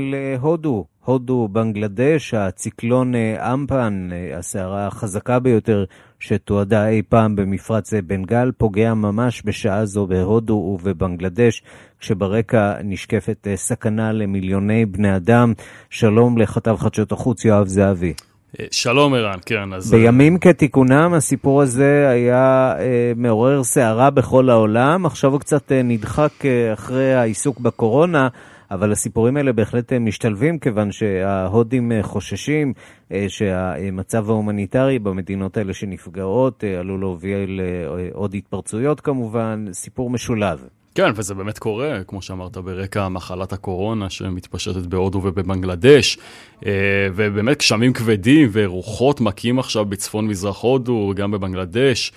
[0.00, 0.84] להודו.
[1.04, 5.84] הודו, בנגלדש, הציקלון אה, אמפן, אה, הסערה החזקה ביותר
[6.20, 11.62] שתועדה אי פעם במפרץ בנגל, פוגע ממש בשעה זו בהודו ובבנגלדש,
[12.00, 15.52] כשברקע נשקפת אה, סכנה למיליוני בני אדם.
[15.90, 18.14] שלום לכתב חדשות החוץ יואב זהבי.
[18.70, 19.90] שלום ערן, כן, אז...
[19.90, 26.44] בימים כתיקונם הסיפור הזה היה אה, מעורר סערה בכל העולם, עכשיו הוא קצת אה, נדחק
[26.44, 28.28] אה, אחרי העיסוק בקורונה.
[28.70, 32.72] אבל הסיפורים האלה בהחלט אה, משתלבים, כיוון שההודים אה, חוששים
[33.12, 40.64] אה, שהמצב ההומניטרי במדינות האלה שנפגעות עלול להוביל לעוד התפרצויות כמובן, סיפור משולב.
[40.94, 46.18] כן, וזה באמת קורה, כמו שאמרת, ברקע מחלת הקורונה שמתפשטת בהודו ובבנגלדש,
[47.14, 52.12] ובאמת גשמים כבדים ורוחות מכים עכשיו בצפון מזרח הודו, גם בבנגלדש.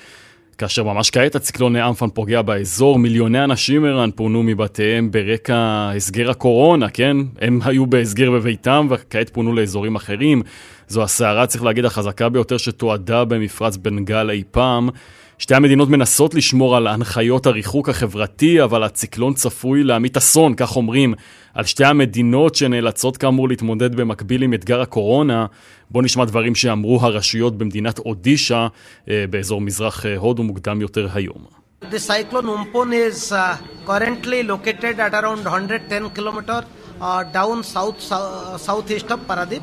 [0.57, 6.89] כאשר ממש כעת הציקלון אמפן פוגע באזור, מיליוני אנשים ערן פונו מבתיהם ברקע הסגר הקורונה,
[6.89, 7.17] כן?
[7.41, 10.41] הם היו בהסגר בביתם וכעת פונו לאזורים אחרים.
[10.87, 14.89] זו הסערה, צריך להגיד, החזקה ביותר שתועדה במפרץ בנגל אי פעם.
[15.37, 21.13] שתי המדינות מנסות לשמור על הנחיות הריחוק החברתי, אבל הציקלון צפוי להמיט אסון, כך אומרים,
[21.53, 25.45] על שתי המדינות שנאלצות כאמור להתמודד במקביל עם אתגר הקורונה.
[25.91, 28.67] בואו נשמע דברים שאמרו הרשויות במדינת אודישה,
[29.09, 31.45] אה, באזור מזרח אה, הודו, מוקדם יותר היום.
[31.81, 36.65] The cyclone Umpon is uh, currently located at around 110 kilometer
[36.99, 39.61] uh, down south, south southeast of Paradip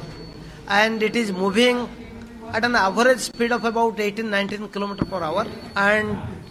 [0.69, 1.77] and it is moving
[2.53, 6.07] at an average speed of about 18-19 km per hour and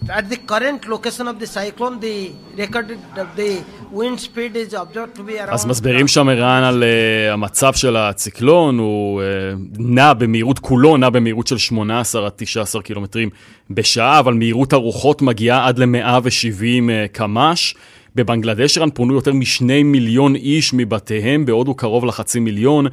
[0.10, 3.00] at the current location of the cyclone the recorded
[3.36, 5.54] the wind speed is observed to be around...
[5.54, 9.26] אז מסבירים שם ערן על uh, המצב של הציקלון, הוא uh,
[9.78, 13.30] נע במהירות כולו, נע במהירות של 18 עד 19 קילומטרים
[13.70, 16.30] בשעה, אבל מהירות הרוחות מגיעה עד ל-170
[16.62, 17.76] uh, קמ"ש.
[18.16, 22.86] בבנגלדש ערן פונו יותר משני מיליון איש מבתיהם, בהודו קרוב לחצי מיליון.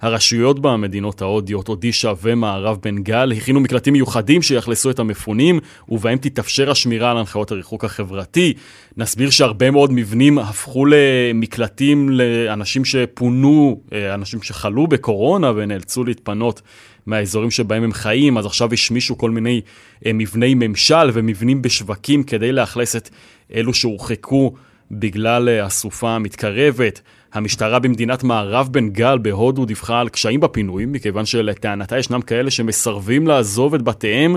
[0.00, 7.10] הרשויות במדינות ההודיות, אודישה ומערב בנגל, הכינו מקלטים מיוחדים שיאכלסו את המפונים, ובהם תתאפשר השמירה
[7.10, 8.54] על הנחיות הריחוק החברתי.
[8.96, 16.62] נסביר שהרבה מאוד מבנים הפכו למקלטים לאנשים שפונו, אה, אנשים שחלו בקורונה ונאלצו להתפנות
[17.06, 19.60] מהאזורים שבהם הם חיים, אז עכשיו השמישו כל מיני
[20.06, 23.10] אה, מבני ממשל ומבנים בשווקים כדי לאכלס את
[23.54, 24.54] אלו שהורחקו
[24.90, 27.00] בגלל אה, הסופה המתקרבת.
[27.32, 33.74] המשטרה במדינת מערב בנגל בהודו דיווחה על קשיים בפינוי, מכיוון שלטענתה ישנם כאלה שמסרבים לעזוב
[33.74, 34.36] את בתיהם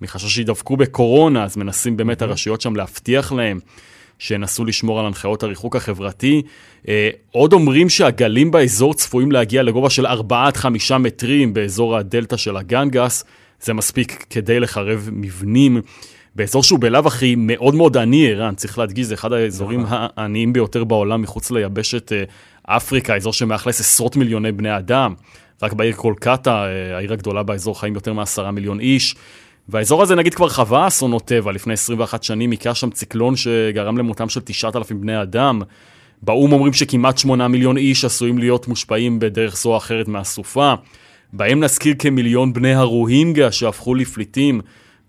[0.00, 3.58] מחשש שידבקו בקורונה, אז מנסים באמת הרשויות שם להבטיח להם
[4.18, 6.42] שינסו לשמור על הנחיות הריחוק החברתי.
[6.88, 12.36] אה, עוד אומרים שהגלים באזור צפויים להגיע לגובה של 4 עד 5 מטרים באזור הדלתא
[12.36, 13.24] של הגנגס,
[13.60, 15.80] זה מספיק כדי לחרב מבנים.
[16.34, 19.98] באזור שהוא בלאו הכי מאוד מאוד עני, ערן, צריך להדגיש, זה אחד האזורים נכון.
[20.16, 22.24] העניים ביותר בעולם מחוץ ליבשת אה,
[22.76, 25.14] אפריקה, אזור שמאכלס עשרות מיליוני בני אדם.
[25.62, 29.14] רק בעיר קולקטה, אה, העיר הגדולה באזור, חיים יותר מעשרה מיליון איש.
[29.68, 34.28] והאזור הזה נגיד כבר חווה אסונות טבע, לפני 21 שנים היכה שם ציקלון שגרם למותם
[34.28, 35.62] של 9,000 בני אדם.
[36.22, 40.74] באו"ם אומרים שכמעט 8 מיליון איש עשויים להיות מושפעים בדרך זו או אחרת מהסופה.
[41.32, 44.60] בהם נזכיר כמיליון בני הרוהינגה שהפכו לפליטים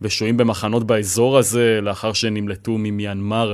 [0.04, 3.54] ושוהים במחנות באזור הזה לאחר שנמלטו ממיינמר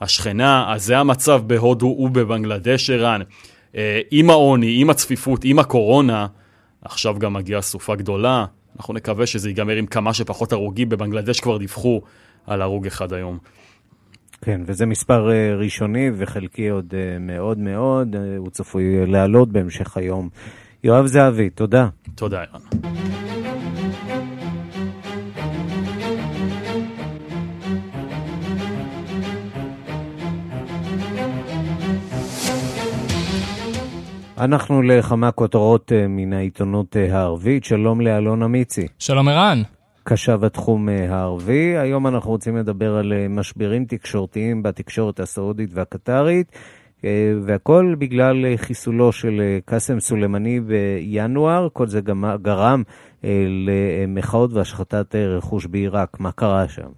[0.00, 0.72] השכנה.
[0.74, 3.20] אז זה המצב בהודו ובבנגלדש, ערן.
[3.76, 6.26] אה, עם העוני, עם הצפיפות, עם הקורונה,
[6.82, 8.44] עכשיו גם מגיעה סופה גדולה.
[8.76, 10.88] אנחנו נקווה שזה ייגמר עם כמה שפחות הרוגים.
[10.88, 12.02] בבנגלדש כבר דיווחו
[12.46, 13.38] על הרוג אחד היום.
[14.44, 20.28] כן, וזה מספר uh, ראשוני וחלקי עוד uh, מאוד מאוד, הוא צפוי לעלות בהמשך היום.
[20.84, 21.88] יואב זהבי, תודה.
[22.14, 23.41] תודה, ערן.
[34.44, 37.64] אנחנו לכמה כותרות אה, מן העיתונות אה, הערבית.
[37.64, 38.86] שלום לאלון אמיצי.
[38.98, 39.62] שלום ערן.
[40.04, 41.78] קשה בתחום הערבי.
[41.78, 46.52] היום אנחנו רוצים לדבר על משברים תקשורתיים בתקשורת הסעודית והקטרית.
[47.42, 52.82] והכל בגלל חיסולו של קאסם סולימני בינואר, כל זה גם גרם
[53.66, 56.20] למחאות והשחתת רכוש בעיראק.
[56.20, 56.88] מה קרה שם?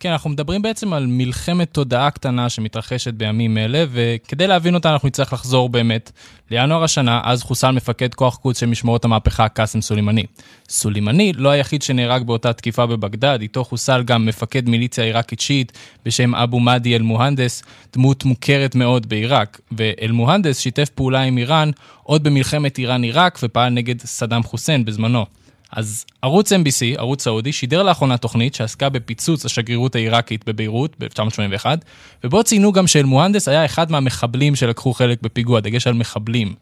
[0.00, 5.08] כן, אנחנו מדברים בעצם על מלחמת תודעה קטנה שמתרחשת בימים אלה, וכדי להבין אותה אנחנו
[5.08, 6.12] נצטרך לחזור באמת
[6.50, 10.24] לינואר השנה, אז חוסל מפקד כוח קודס של משמרות המהפכה, קאסם סולימני.
[10.68, 15.72] סולימני לא היחיד שנהרג באותה תקיפה בבגדד, איתו חוסל גם מפקד מיליציה עיראקית שיעית
[16.04, 21.70] בשם אבו מאדי אל-מוהנדס, דמות מוכרת מאוד בעיראק, ואל-מוהנדס שיתף פעולה עם איראן
[22.02, 25.26] עוד במלחמת איראן-עיראק ופעל נגד סדאם חוסיין בזמנו.
[25.76, 31.66] אז ערוץ MBC, ערוץ סעודי, שידר לאחרונה תוכנית שעסקה בפיצוץ השגרירות העיראקית בביירות ב-1981,
[32.24, 36.54] ובו ציינו גם שאל-מוהנדס היה אחד מהמחבלים שלקחו חלק בפיגוע, דגש על מחבלים.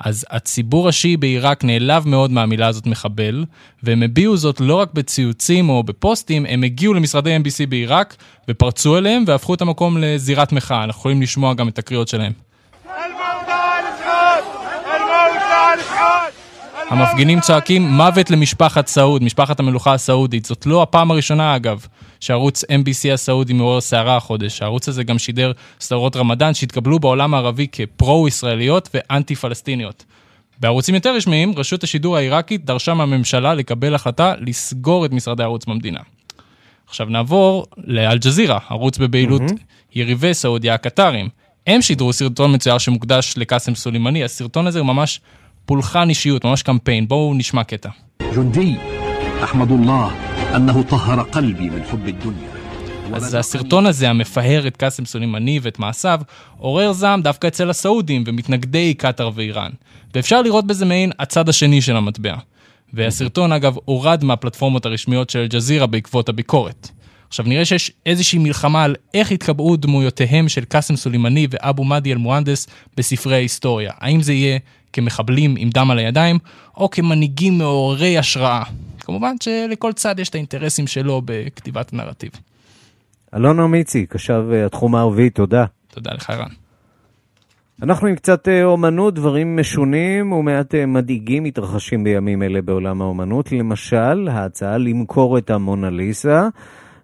[0.00, 3.44] אז הציבור השיעי בעיראק נעלב מאוד מהמילה הזאת מחבל,
[3.82, 8.16] והם הביעו זאת לא רק בציוצים או בפוסטים, הם הגיעו למשרדי MBC בעיראק,
[8.48, 10.84] ופרצו אליהם והפכו את המקום לזירת מחאה.
[10.84, 12.32] אנחנו יכולים לשמוע גם את הקריאות שלהם.
[16.90, 20.44] המפגינים צועקים מוות למשפחת סעוד, משפחת המלוכה הסעודית.
[20.44, 21.86] זאת לא הפעם הראשונה אגב,
[22.20, 24.62] שערוץ MBC הסעודי מעורר סערה החודש.
[24.62, 30.04] הערוץ הזה גם שידר סדרות רמדאן שהתקבלו בעולם הערבי כפרו-ישראליות ואנטי-פלסטיניות.
[30.60, 36.00] בערוצים יותר רשמיים, רשות השידור העיראקית דרשה מהממשלה לקבל החלטה לסגור את משרדי הערוץ במדינה.
[36.88, 39.94] עכשיו נעבור לאל-ג'זירה, ערוץ בבעילות mm-hmm.
[39.94, 41.28] יריבי סעודיה הקטרים.
[41.66, 45.20] הם שידרו סרטון מצויר שמוקדש לקאסם סולימני, הסרטון הזה הוא ממש
[45.68, 47.08] פולחן אישיות, ממש קמפיין.
[47.08, 47.88] בואו נשמע קטע.
[53.12, 56.20] אז הסרטון הזה, המפאר את קאסם סולימני ואת מעשיו,
[56.58, 59.70] עורר זעם דווקא אצל הסעודים ומתנגדי קטאר ואיראן.
[60.14, 62.36] ואפשר לראות בזה מעין הצד השני של המטבע.
[62.92, 66.88] והסרטון, אגב, הורד מהפלטפורמות הרשמיות של אל-ג'זירה בעקבות הביקורת.
[67.28, 72.66] עכשיו נראה שיש איזושהי מלחמה על איך התקבעו דמויותיהם של קאסם סולימני ואבו מאדי אל-מוהנדס
[72.96, 73.92] בספרי ההיסטוריה.
[73.98, 74.58] האם זה יהיה
[74.92, 76.38] כמחבלים עם דם על הידיים,
[76.76, 78.62] או כמנהיגים מעוררי השראה.
[79.00, 82.30] כמובן שלכל צד יש את האינטרסים שלו בכתיבת הנרטיב.
[83.34, 85.64] אלון אמיצי, קשב אה, התחום הערבי, תודה.
[85.94, 86.48] תודה לך, ערן.
[87.82, 93.52] אנחנו עם קצת אה, אומנות, דברים משונים ומעט אה, מדאיגים מתרחשים בימים אלה בעולם האומנות.
[93.52, 96.48] למשל, ההצעה למכור את המונליסה.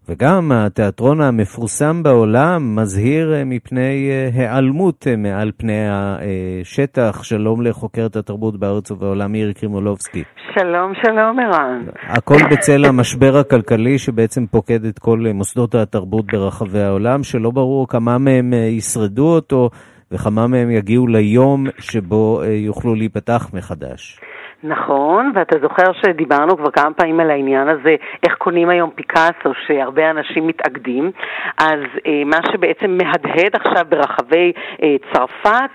[0.09, 7.23] וגם התיאטרון המפורסם בעולם מזהיר אה, מפני אה, היעלמות אה, מעל פני השטח.
[7.23, 10.23] שלום לחוקרת התרבות בארץ ובעולם מירי קרימולובסקי.
[10.55, 11.85] שלום, שלום ערן.
[12.09, 18.19] הכל בצל המשבר הכלכלי שבעצם פוקד את כל מוסדות התרבות ברחבי העולם, שלא ברור כמה
[18.19, 19.71] מהם ישרדו אותו
[20.13, 24.21] וכמה מהם יגיעו ליום שבו יוכלו להיפתח מחדש.
[24.65, 30.11] נכון, ואתה זוכר שדיברנו כבר כמה פעמים על העניין הזה, איך קונים היום פיקאסו, שהרבה
[30.11, 31.11] אנשים מתאגדים,
[31.59, 34.53] אז אה, מה שבעצם מהדהד עכשיו ברחבי
[34.83, 35.71] אה, צרפת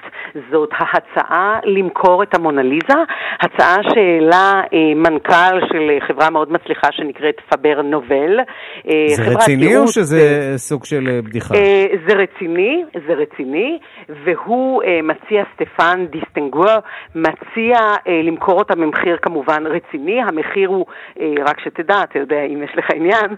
[0.52, 3.00] זאת ההצעה למכור את המונליזה,
[3.42, 8.40] הצעה שהעלה אה, מנכ"ל של חברה מאוד מצליחה שנקראת פאבר נובל.
[8.88, 11.56] אה, זה רציני תיעוץ, או שזה אה, סוג של אה, בדיחה?
[11.56, 13.80] אה, זה רציני, זה רציני,
[14.26, 16.80] והוא אה, מציע, סטפן דיסטנגואר,
[17.16, 17.78] מציע
[18.08, 20.86] אה, למכור אותה במחיר כמובן רציני, המחיר הוא,
[21.20, 23.36] אה, רק שתדע, אתה יודע, אם יש לך עניין,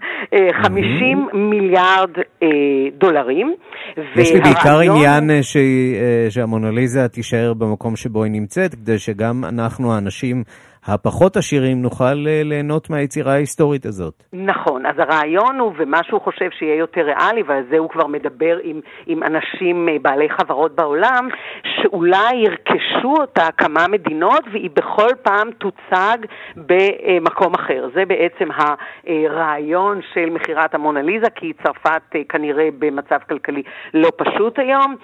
[0.62, 2.10] 50 אה, מיליארד
[2.42, 2.48] אה,
[2.98, 3.54] דולרים.
[4.16, 5.56] יש לי בעיקר עניין ש...
[6.30, 10.44] שהמונליזה תישאר במקום שבו היא נמצאת, כדי שגם אנחנו, האנשים
[10.86, 14.22] הפחות עשירים נוכל אה, ליהנות מהיצירה ההיסטורית הזאת.
[14.32, 18.58] נכון, אז הרעיון הוא, ומה שהוא חושב שיהיה יותר ריאלי, ועל זה הוא כבר מדבר
[18.62, 21.28] עם, עם אנשים אה, בעלי חברות בעולם,
[21.64, 26.18] שאולי ירכשו אותה כמה מדינות והיא בכל פעם תוצג
[26.56, 27.88] במקום אחר.
[27.94, 28.48] זה בעצם
[29.06, 33.62] הרעיון של מכירת המונליזה, כי צרפת אה, כנראה במצב כלכלי
[33.94, 34.96] לא פשוט היום,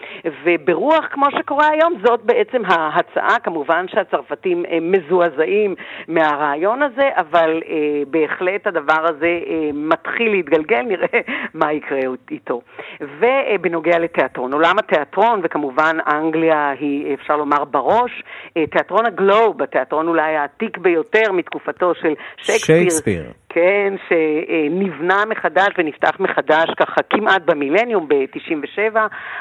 [0.45, 3.39] וברוח כמו שקורה היום, זאת בעצם ההצעה.
[3.43, 5.68] כמובן שהצרפתים מזועזעים.
[5.69, 5.75] נהנים
[6.09, 11.21] מהרעיון הזה, אבל אה, בהחלט הדבר הזה אה, מתחיל להתגלגל, נראה
[11.55, 12.01] מה יקרה
[12.31, 12.61] איתו.
[13.01, 18.23] ובנוגע לתיאטרון, עולם התיאטרון, וכמובן אנגליה היא, אפשר לומר, בראש,
[18.57, 22.77] אה, תיאטרון הגלוב, התיאטרון אולי העתיק ביותר מתקופתו של שייקספיר.
[22.77, 23.25] שייקספיר.
[23.49, 28.97] כן, שנבנה מחדש ונפתח מחדש ככה כמעט במילניום ב-97.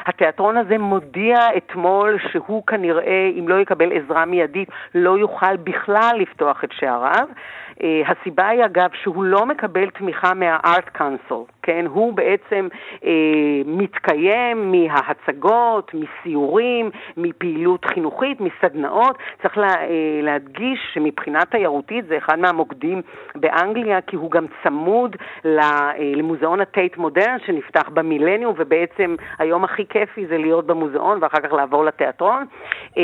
[0.05, 6.63] התיאטרון הזה מודיע אתמול שהוא כנראה, אם לא יקבל עזרה מיידית, לא יוכל בכלל לפתוח
[6.63, 7.27] את שעריו.
[7.77, 12.67] Uh, הסיבה היא אגב שהוא לא מקבל תמיכה מה-Art Council, כן, הוא בעצם
[13.05, 13.11] אה,
[13.65, 19.17] מתקיים מההצגות, מסיורים, מפעילות חינוכית, מסדנאות.
[19.41, 23.01] צריך לה, אה, להדגיש שמבחינה תיירותית זה אחד מהמוקדים
[23.35, 25.15] באנגליה, כי הוא גם צמוד
[25.45, 31.53] אה, למוזיאון הטייט מודרן שנפתח במילניום, ובעצם היום הכי כיפי זה להיות במוזיאון ואחר כך
[31.53, 32.45] לעבור לתיאטרון.
[32.97, 33.03] אה,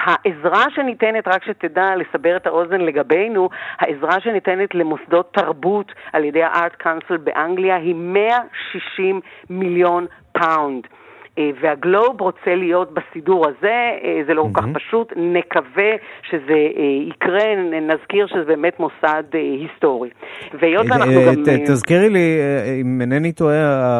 [0.00, 3.48] העזרה שניתנת, רק שתדע לסבר את האוזן לגבינו,
[3.78, 10.86] העזרה שניתנת למוסדות תרבות על ידי ה-Art Council באנגליה היא 160 מיליון פאונד.
[11.38, 15.90] אה, והגלוב רוצה להיות בסידור הזה, אה, זה לא כל כך פשוט, נקווה
[16.30, 17.44] שזה אה, יקרה,
[17.80, 20.10] נזכיר שזה באמת מוסד היסטורי.
[20.60, 21.42] והיות ואנחנו גם...
[21.66, 22.38] תזכירי לי,
[22.80, 23.56] אם אינני טועה,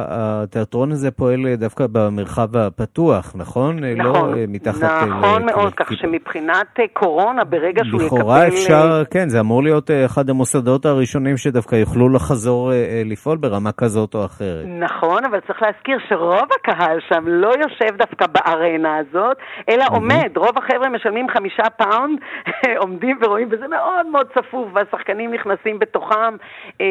[0.08, 3.78] התיאטרון הזה פועל דווקא במרחב הפתוח, נכון?
[3.78, 8.16] לא נכון, לא מתחת נכון מאוד, כך שמבחינת קורונה, ברגע שהוא יקבל...
[8.18, 12.72] לכאורה אפשר, כן, זה אמור להיות אחד המוסדות הראשונים שדווקא יוכלו לחזור
[13.04, 14.66] לפעול ברמה כזאת או אחרת.
[14.66, 19.36] נכון, אבל צריך להזכיר שרוב הקהל שם עכשיו לא יושב דווקא בארנה הזאת,
[19.68, 19.84] אלא.
[19.90, 20.36] עומד.
[20.36, 22.18] רוב החבר'ה משלמים חמישה פאונד,
[22.82, 26.36] עומדים ורואים, וזה מאוד מאוד צפוף, והשחקנים נכנסים בתוכם.
[26.80, 26.86] אה,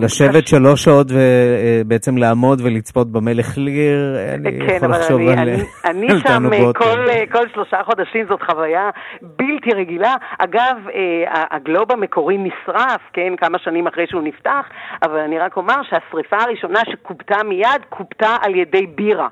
[0.00, 0.46] לשבת.
[0.46, 5.48] שלוש שעות ובעצם לעמוד ולצפות במלך ליר, אני כן, יכול לחשוב אני, על...
[5.48, 8.90] אני, אני שם כל, כל שלושה חודשים, זאת חוויה
[9.22, 10.14] בלתי רגילה.
[10.38, 14.66] אגב, אה, הגלוב המקורי נשרף, כן, כמה שנים אחרי שהוא נפתח,
[15.02, 19.28] אבל אני רק אומר שהשריפה הראשונה שכובתה מיד, כובתה על ידי בירה.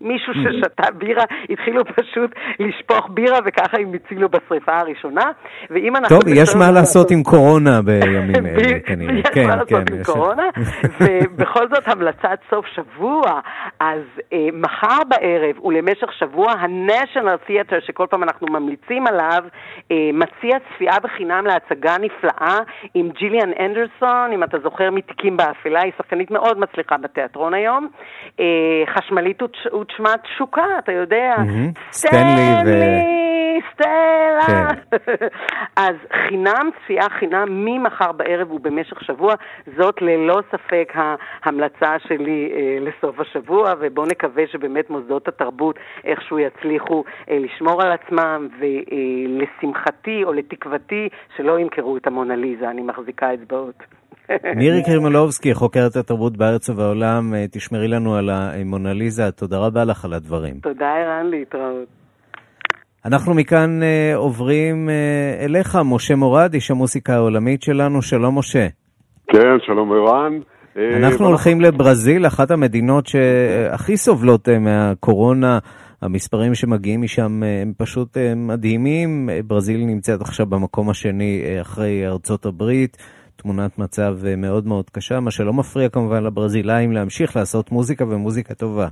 [0.00, 5.30] מישהו ששתה בירה, התחילו פשוט לשפוך בירה וככה הם הצילו בשריפה הראשונה.
[5.70, 6.20] ואם אנחנו...
[6.20, 9.14] טוב, יש מה לעשות עם קורונה בימים אלה, כנראה.
[9.14, 10.48] יש כן, מה לעשות כן, עם קורונה,
[11.00, 13.40] ובכל זאת המלצת סוף שבוע,
[13.80, 19.44] אז אה, מחר בערב ולמשך שבוע ה-National Theater, שכל פעם אנחנו ממליצים עליו,
[19.90, 22.58] אה, מציע צפייה בחינם להצגה נפלאה
[22.94, 27.88] עם ג'יליאן אנדרסון, אם אתה זוכר מתיקים באפלה, היא שחקנית מאוד מצליחה בתיאטרון היום.
[28.40, 28.46] אה,
[28.94, 29.42] חשמלית
[29.96, 31.34] שמה תשוקה, אתה יודע.
[31.92, 32.70] סטנלי ו...
[33.72, 34.68] סטלה.
[34.90, 35.26] כן.
[35.86, 35.94] אז
[36.28, 39.34] חינם, צפייה חינם ממחר בערב ובמשך שבוע,
[39.76, 47.04] זאת ללא ספק ההמלצה שלי אה, לסוף השבוע, ובואו נקווה שבאמת מוסדות התרבות איכשהו יצליחו
[47.30, 53.99] אה, לשמור על עצמם, ולשמחתי או לתקוותי שלא ימכרו את המונליזה, אני מחזיקה אצבעות.
[54.56, 59.30] מירי קרימלובסקי, חוקרת התרבות בארץ ובעולם, אה, תשמרי לנו על המונליזה.
[59.30, 60.54] תודה רבה לך על הדברים.
[60.62, 61.88] תודה, ערן, להתראות.
[63.04, 68.02] אנחנו מכאן uh, עוברים uh, אליך, משה מורד, איש המוסיקה העולמית שלנו.
[68.02, 68.66] שלום, משה.
[69.32, 70.38] כן, שלום, ערן.
[70.96, 75.58] אנחנו הולכים לברזיל, אחת המדינות שהכי סובלות מהקורונה.
[76.02, 79.28] המספרים שמגיעים משם הם פשוט מדהימים.
[79.46, 82.96] ברזיל נמצאת עכשיו במקום השני אחרי ארצות הברית.
[83.42, 88.54] תמונת מצב אה, מאוד מאוד קשה, מה שלא מפריע כמובן לברזילאים להמשיך לעשות מוזיקה ומוזיקה
[88.54, 88.88] טובה.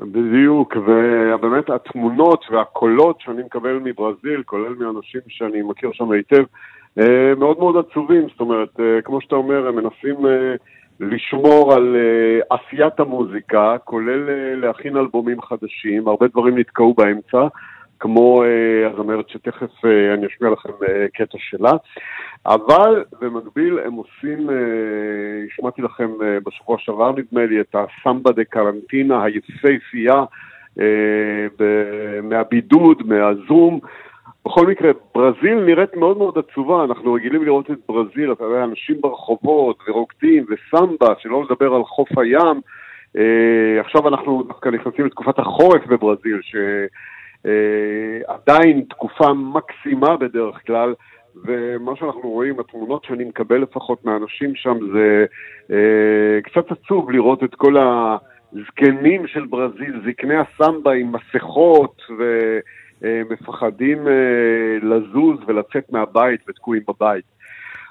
[0.00, 6.44] בדיוק, ובאמת התמונות והקולות שאני מקבל מברזיל, כולל מאנשים שאני מכיר שם היטב,
[6.98, 10.16] אה, מאוד מאוד עצובים, זאת אומרת, אה, כמו שאתה אומר, הם מנסים
[11.00, 11.96] לשמור על
[12.50, 17.46] עשיית המוזיקה, כולל להכין אלבומים חדשים, הרבה דברים נתקעו באמצע.
[18.00, 18.42] כמו
[18.92, 20.72] הזמרת שתכף אני אשמיע לכם
[21.14, 21.72] קטע שלה.
[22.46, 24.54] אבל במקביל הם עושים, אה,
[25.46, 30.24] השמעתי לכם אה, בשבוע שעבר נדמה לי, את הסמבה דה קרנטינה היפהפייה
[30.80, 31.46] אה,
[32.22, 33.80] מהבידוד, מהזום.
[34.46, 39.00] בכל מקרה, ברזיל נראית מאוד מאוד עצובה, אנחנו רגילים לראות את ברזיל, אתה יודע, אנשים
[39.00, 42.60] ברחובות ורוקדים וסמבה, שלא לדבר על חוף הים.
[43.80, 46.40] עכשיו אנחנו דווקא נכנסים לתקופת החורף בברזיל,
[47.42, 50.94] שעדיין תקופה מקסימה בדרך כלל.
[51.44, 55.26] ומה שאנחנו רואים, התמונות שאני מקבל לפחות מהאנשים שם, זה
[55.70, 62.02] אה, קצת עצוב לראות את כל הזקנים של ברזיל, זקני הסמבה עם מסכות
[63.02, 67.24] ומפחדים אה, אה, לזוז ולצאת מהבית ותקועים בבית.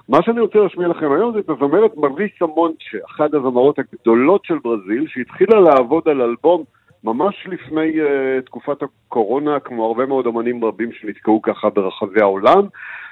[0.09, 4.57] מה שאני רוצה להשמיע לכם היום זה את הזמרת מריסה מונצ'ה, אחת הזמרות הגדולות של
[4.63, 6.63] ברזיל, שהתחילה לעבוד על אלבום
[7.05, 12.67] ממש לפני uh, תקופת הקורונה, כמו הרבה מאוד אמנים רבים שנתקעו ככה ברחבי העולם.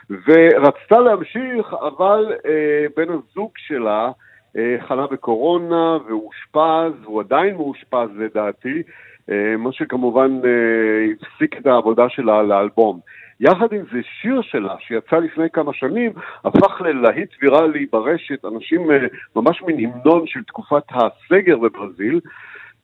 [0.10, 4.12] ורצתה להמשיך, אבל אה, בן הזוג שלה
[4.58, 8.84] אה, חלה בקורונה ואושפז, הוא עדיין מאושפז לדעתי,
[9.30, 13.00] אה, מה שכמובן אה, הפסיק את העבודה שלה על האלבום.
[13.40, 16.12] יחד עם זה, שיר שלה, שיצא לפני כמה שנים,
[16.46, 18.88] הפך ללהיט ויראלי ברשת, אנשים,
[19.36, 22.20] ממש מין המנון של תקופת הסגר בברזיל,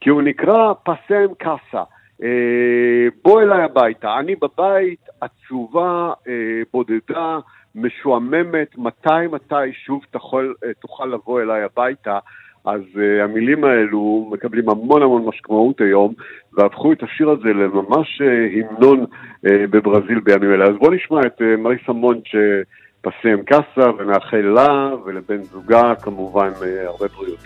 [0.02, 1.84] כי הוא נקרא פסם קאסה.
[2.24, 6.34] אה, בוא אליי הביתה, אני בבית, עצובה, אה,
[6.74, 7.39] בודדה,
[7.76, 12.20] משועממת, מתי מתי שוב תוכל, אה, תוכל לבוא אליי הביתה.
[12.66, 16.14] אז uh, המילים האלו מקבלים המון המון משמעות היום,
[16.54, 20.66] והפכו את השיר הזה לממש uh, המנון uh, בברזיל בימים אלה.
[20.66, 26.88] אז בואו נשמע את uh, מריסה מונט שפסם קאסה, ונאחל לה ולבן זוגה כמובן uh,
[26.88, 27.39] הרבה בריאות.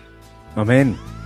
[0.57, 1.22] אמן.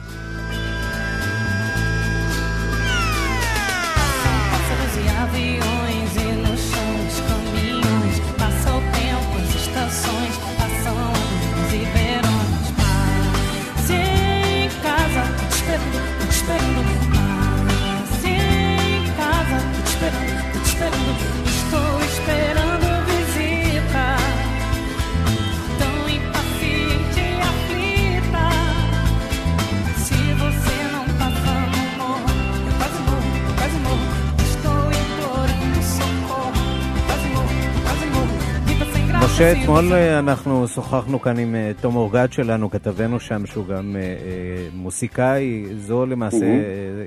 [39.37, 43.95] משה, אתמול אה, אנחנו שוחחנו כאן עם אה, תום אורגד שלנו, כתבנו שם, שהוא גם
[43.95, 46.45] אה, מוסיקאי, זו למעשה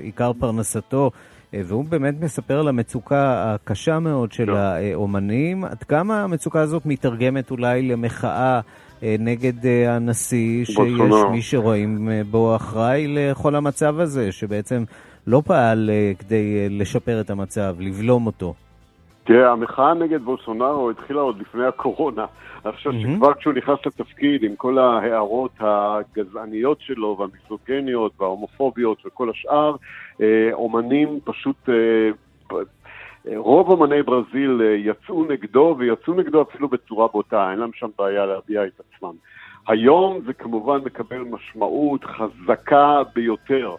[0.03, 1.11] עיקר פרנסתו,
[1.53, 5.63] והוא באמת מספר על המצוקה הקשה מאוד של האומנים.
[5.63, 8.59] עד כמה המצוקה הזאת מתרגמת אולי למחאה
[9.01, 10.77] נגד הנשיא, שיש
[11.31, 14.83] מי שרואים בו אחראי לכל המצב הזה, שבעצם
[15.27, 18.53] לא פעל כדי לשפר את המצב, לבלום אותו.
[19.23, 22.25] תראה, המחאה נגד בולסונארו התחילה עוד לפני הקורונה.
[22.65, 29.75] אני חושב שכבר כשהוא נכנס לתפקיד, עם כל ההערות הגזעניות שלו, והמיסוגניות, וההומופוביות וכל השאר,
[30.21, 31.69] אה, אומנים פשוט...
[31.69, 32.09] אה,
[33.35, 38.25] רוב אומני ברזיל אה, יצאו נגדו, ויצאו נגדו אפילו בצורה בוטה, אין להם שם בעיה
[38.25, 39.13] להביע את עצמם.
[39.67, 43.75] היום זה כמובן מקבל משמעות חזקה ביותר.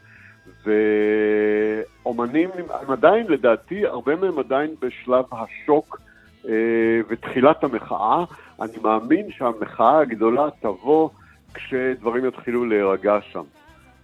[0.65, 6.01] ואומנים הם עדיין, לדעתי, הרבה מהם עדיין בשלב השוק
[6.49, 8.25] אה, ותחילת המחאה.
[8.61, 11.09] אני מאמין שהמחאה הגדולה תבוא
[11.55, 13.43] כשדברים יתחילו להירגע שם.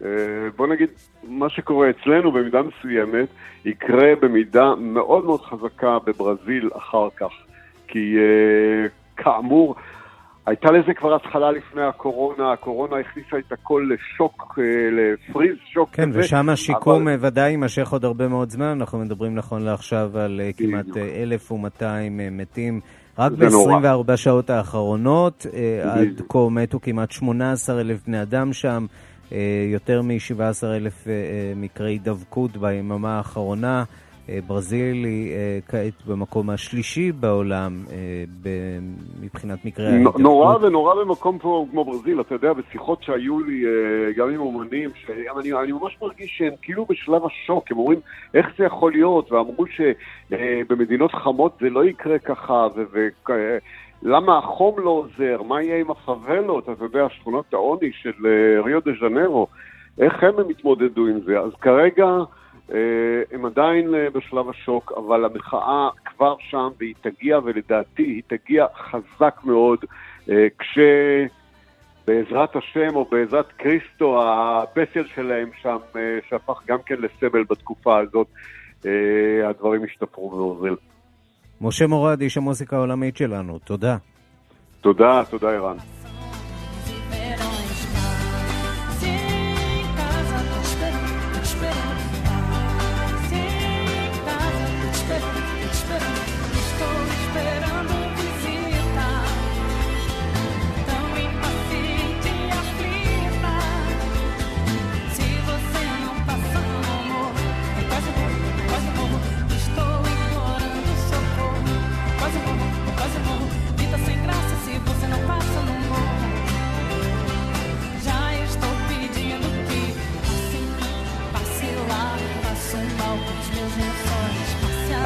[0.04, 0.08] אה,
[0.56, 0.88] בוא נגיד,
[1.28, 3.28] מה שקורה אצלנו במידה מסוימת,
[3.64, 7.32] יקרה במידה מאוד מאוד חזקה בברזיל אחר כך.
[7.88, 9.74] כי אה, כאמור,
[10.48, 16.02] הייתה לזה כבר התחלה לפני הקורונה, הקורונה הכניסה את הכל לשוק, אה, לפריז שוק כן,
[16.02, 16.12] כזה.
[16.12, 17.26] כן, ושם השיקום אבל...
[17.26, 22.28] ודאי יימשך עוד הרבה מאוד זמן, אנחנו מדברים נכון לעכשיו על אה, כמעט 1,200 אה,
[22.30, 22.80] מתים.
[23.18, 25.46] רק ב-24 שעות האחרונות,
[25.84, 28.86] עד כה מתו כמעט 18,000 בני אדם שם,
[29.72, 31.08] יותר מ-17,000
[31.56, 33.84] מקרי הידבקות ביממה האחרונה.
[34.28, 38.24] אה, ברזיל היא אה, כעת במקום השלישי בעולם אה,
[39.20, 40.20] מבחינת מקרי ההתדבקות.
[40.20, 43.64] נורא ונורא במקום כמו ברזיל, אתה יודע, בשיחות שהיו לי
[44.16, 48.00] גם עם אומנים, שאני אני ממש מרגיש שהם כאילו בשלב השוק, הם אומרים
[48.34, 52.66] איך זה יכול להיות, ואמרו שבמדינות חמות זה לא יקרה ככה,
[54.02, 58.26] למה החום לא עוזר, מה יהיה עם הפאבלות, אתה יודע, שכונות העוני של
[58.64, 59.46] ריו דה ז'נרו,
[59.98, 61.38] איך הם יתמודדו עם זה?
[61.38, 62.06] אז כרגע...
[62.74, 62.78] אה,
[63.32, 69.40] הם עדיין אה, בשלב השוק, אבל המחאה כבר שם והיא תגיע, ולדעתי היא תגיע חזק
[69.44, 69.78] מאוד,
[70.30, 75.76] אה, כשבעזרת השם או בעזרת קריסטו, הפסל שלהם שם,
[76.28, 78.26] שהפך גם כן לסמל בתקופה הזאת,
[79.44, 80.74] הדברים ישתפרו ועוזר.
[81.60, 83.96] משה מורד, איש המוזיקה העולמית שלנו, תודה.
[84.80, 85.76] תודה, תודה ערן.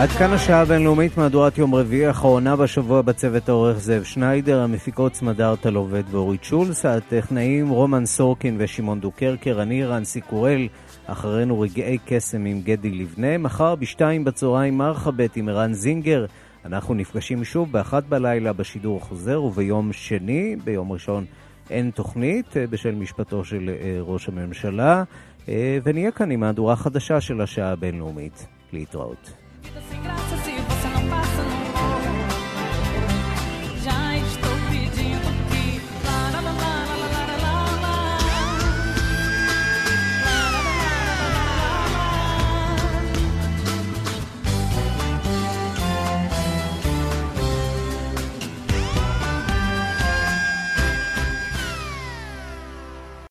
[0.03, 5.57] עד כאן השעה הבינלאומית, מהדורת יום רביעי האחרונה בשבוע בצוות העורך זאב שניידר, המפיקות סמדר
[5.57, 10.68] טלובד ואורית שולס, הטכנאים רומן סורקין ושמעון דוקרקר, אני רנסי קורל,
[11.07, 16.26] אחרינו רגעי קסם עם גדי לבנה, מחר בשתיים בצהריים מרחבת עם ערן זינגר,
[16.64, 21.24] אנחנו נפגשים שוב באחת בלילה בשידור החוזר, וביום שני, ביום ראשון
[21.70, 25.05] אין תוכנית אה, בשל משפטו של אה, ראש הממשלה,
[25.48, 28.46] אה, ונהיה כאן עם מהדורה חדשה של השעה הבינלאומית.
[28.72, 29.41] להתראות.
[29.62, 30.51] Vida sem graça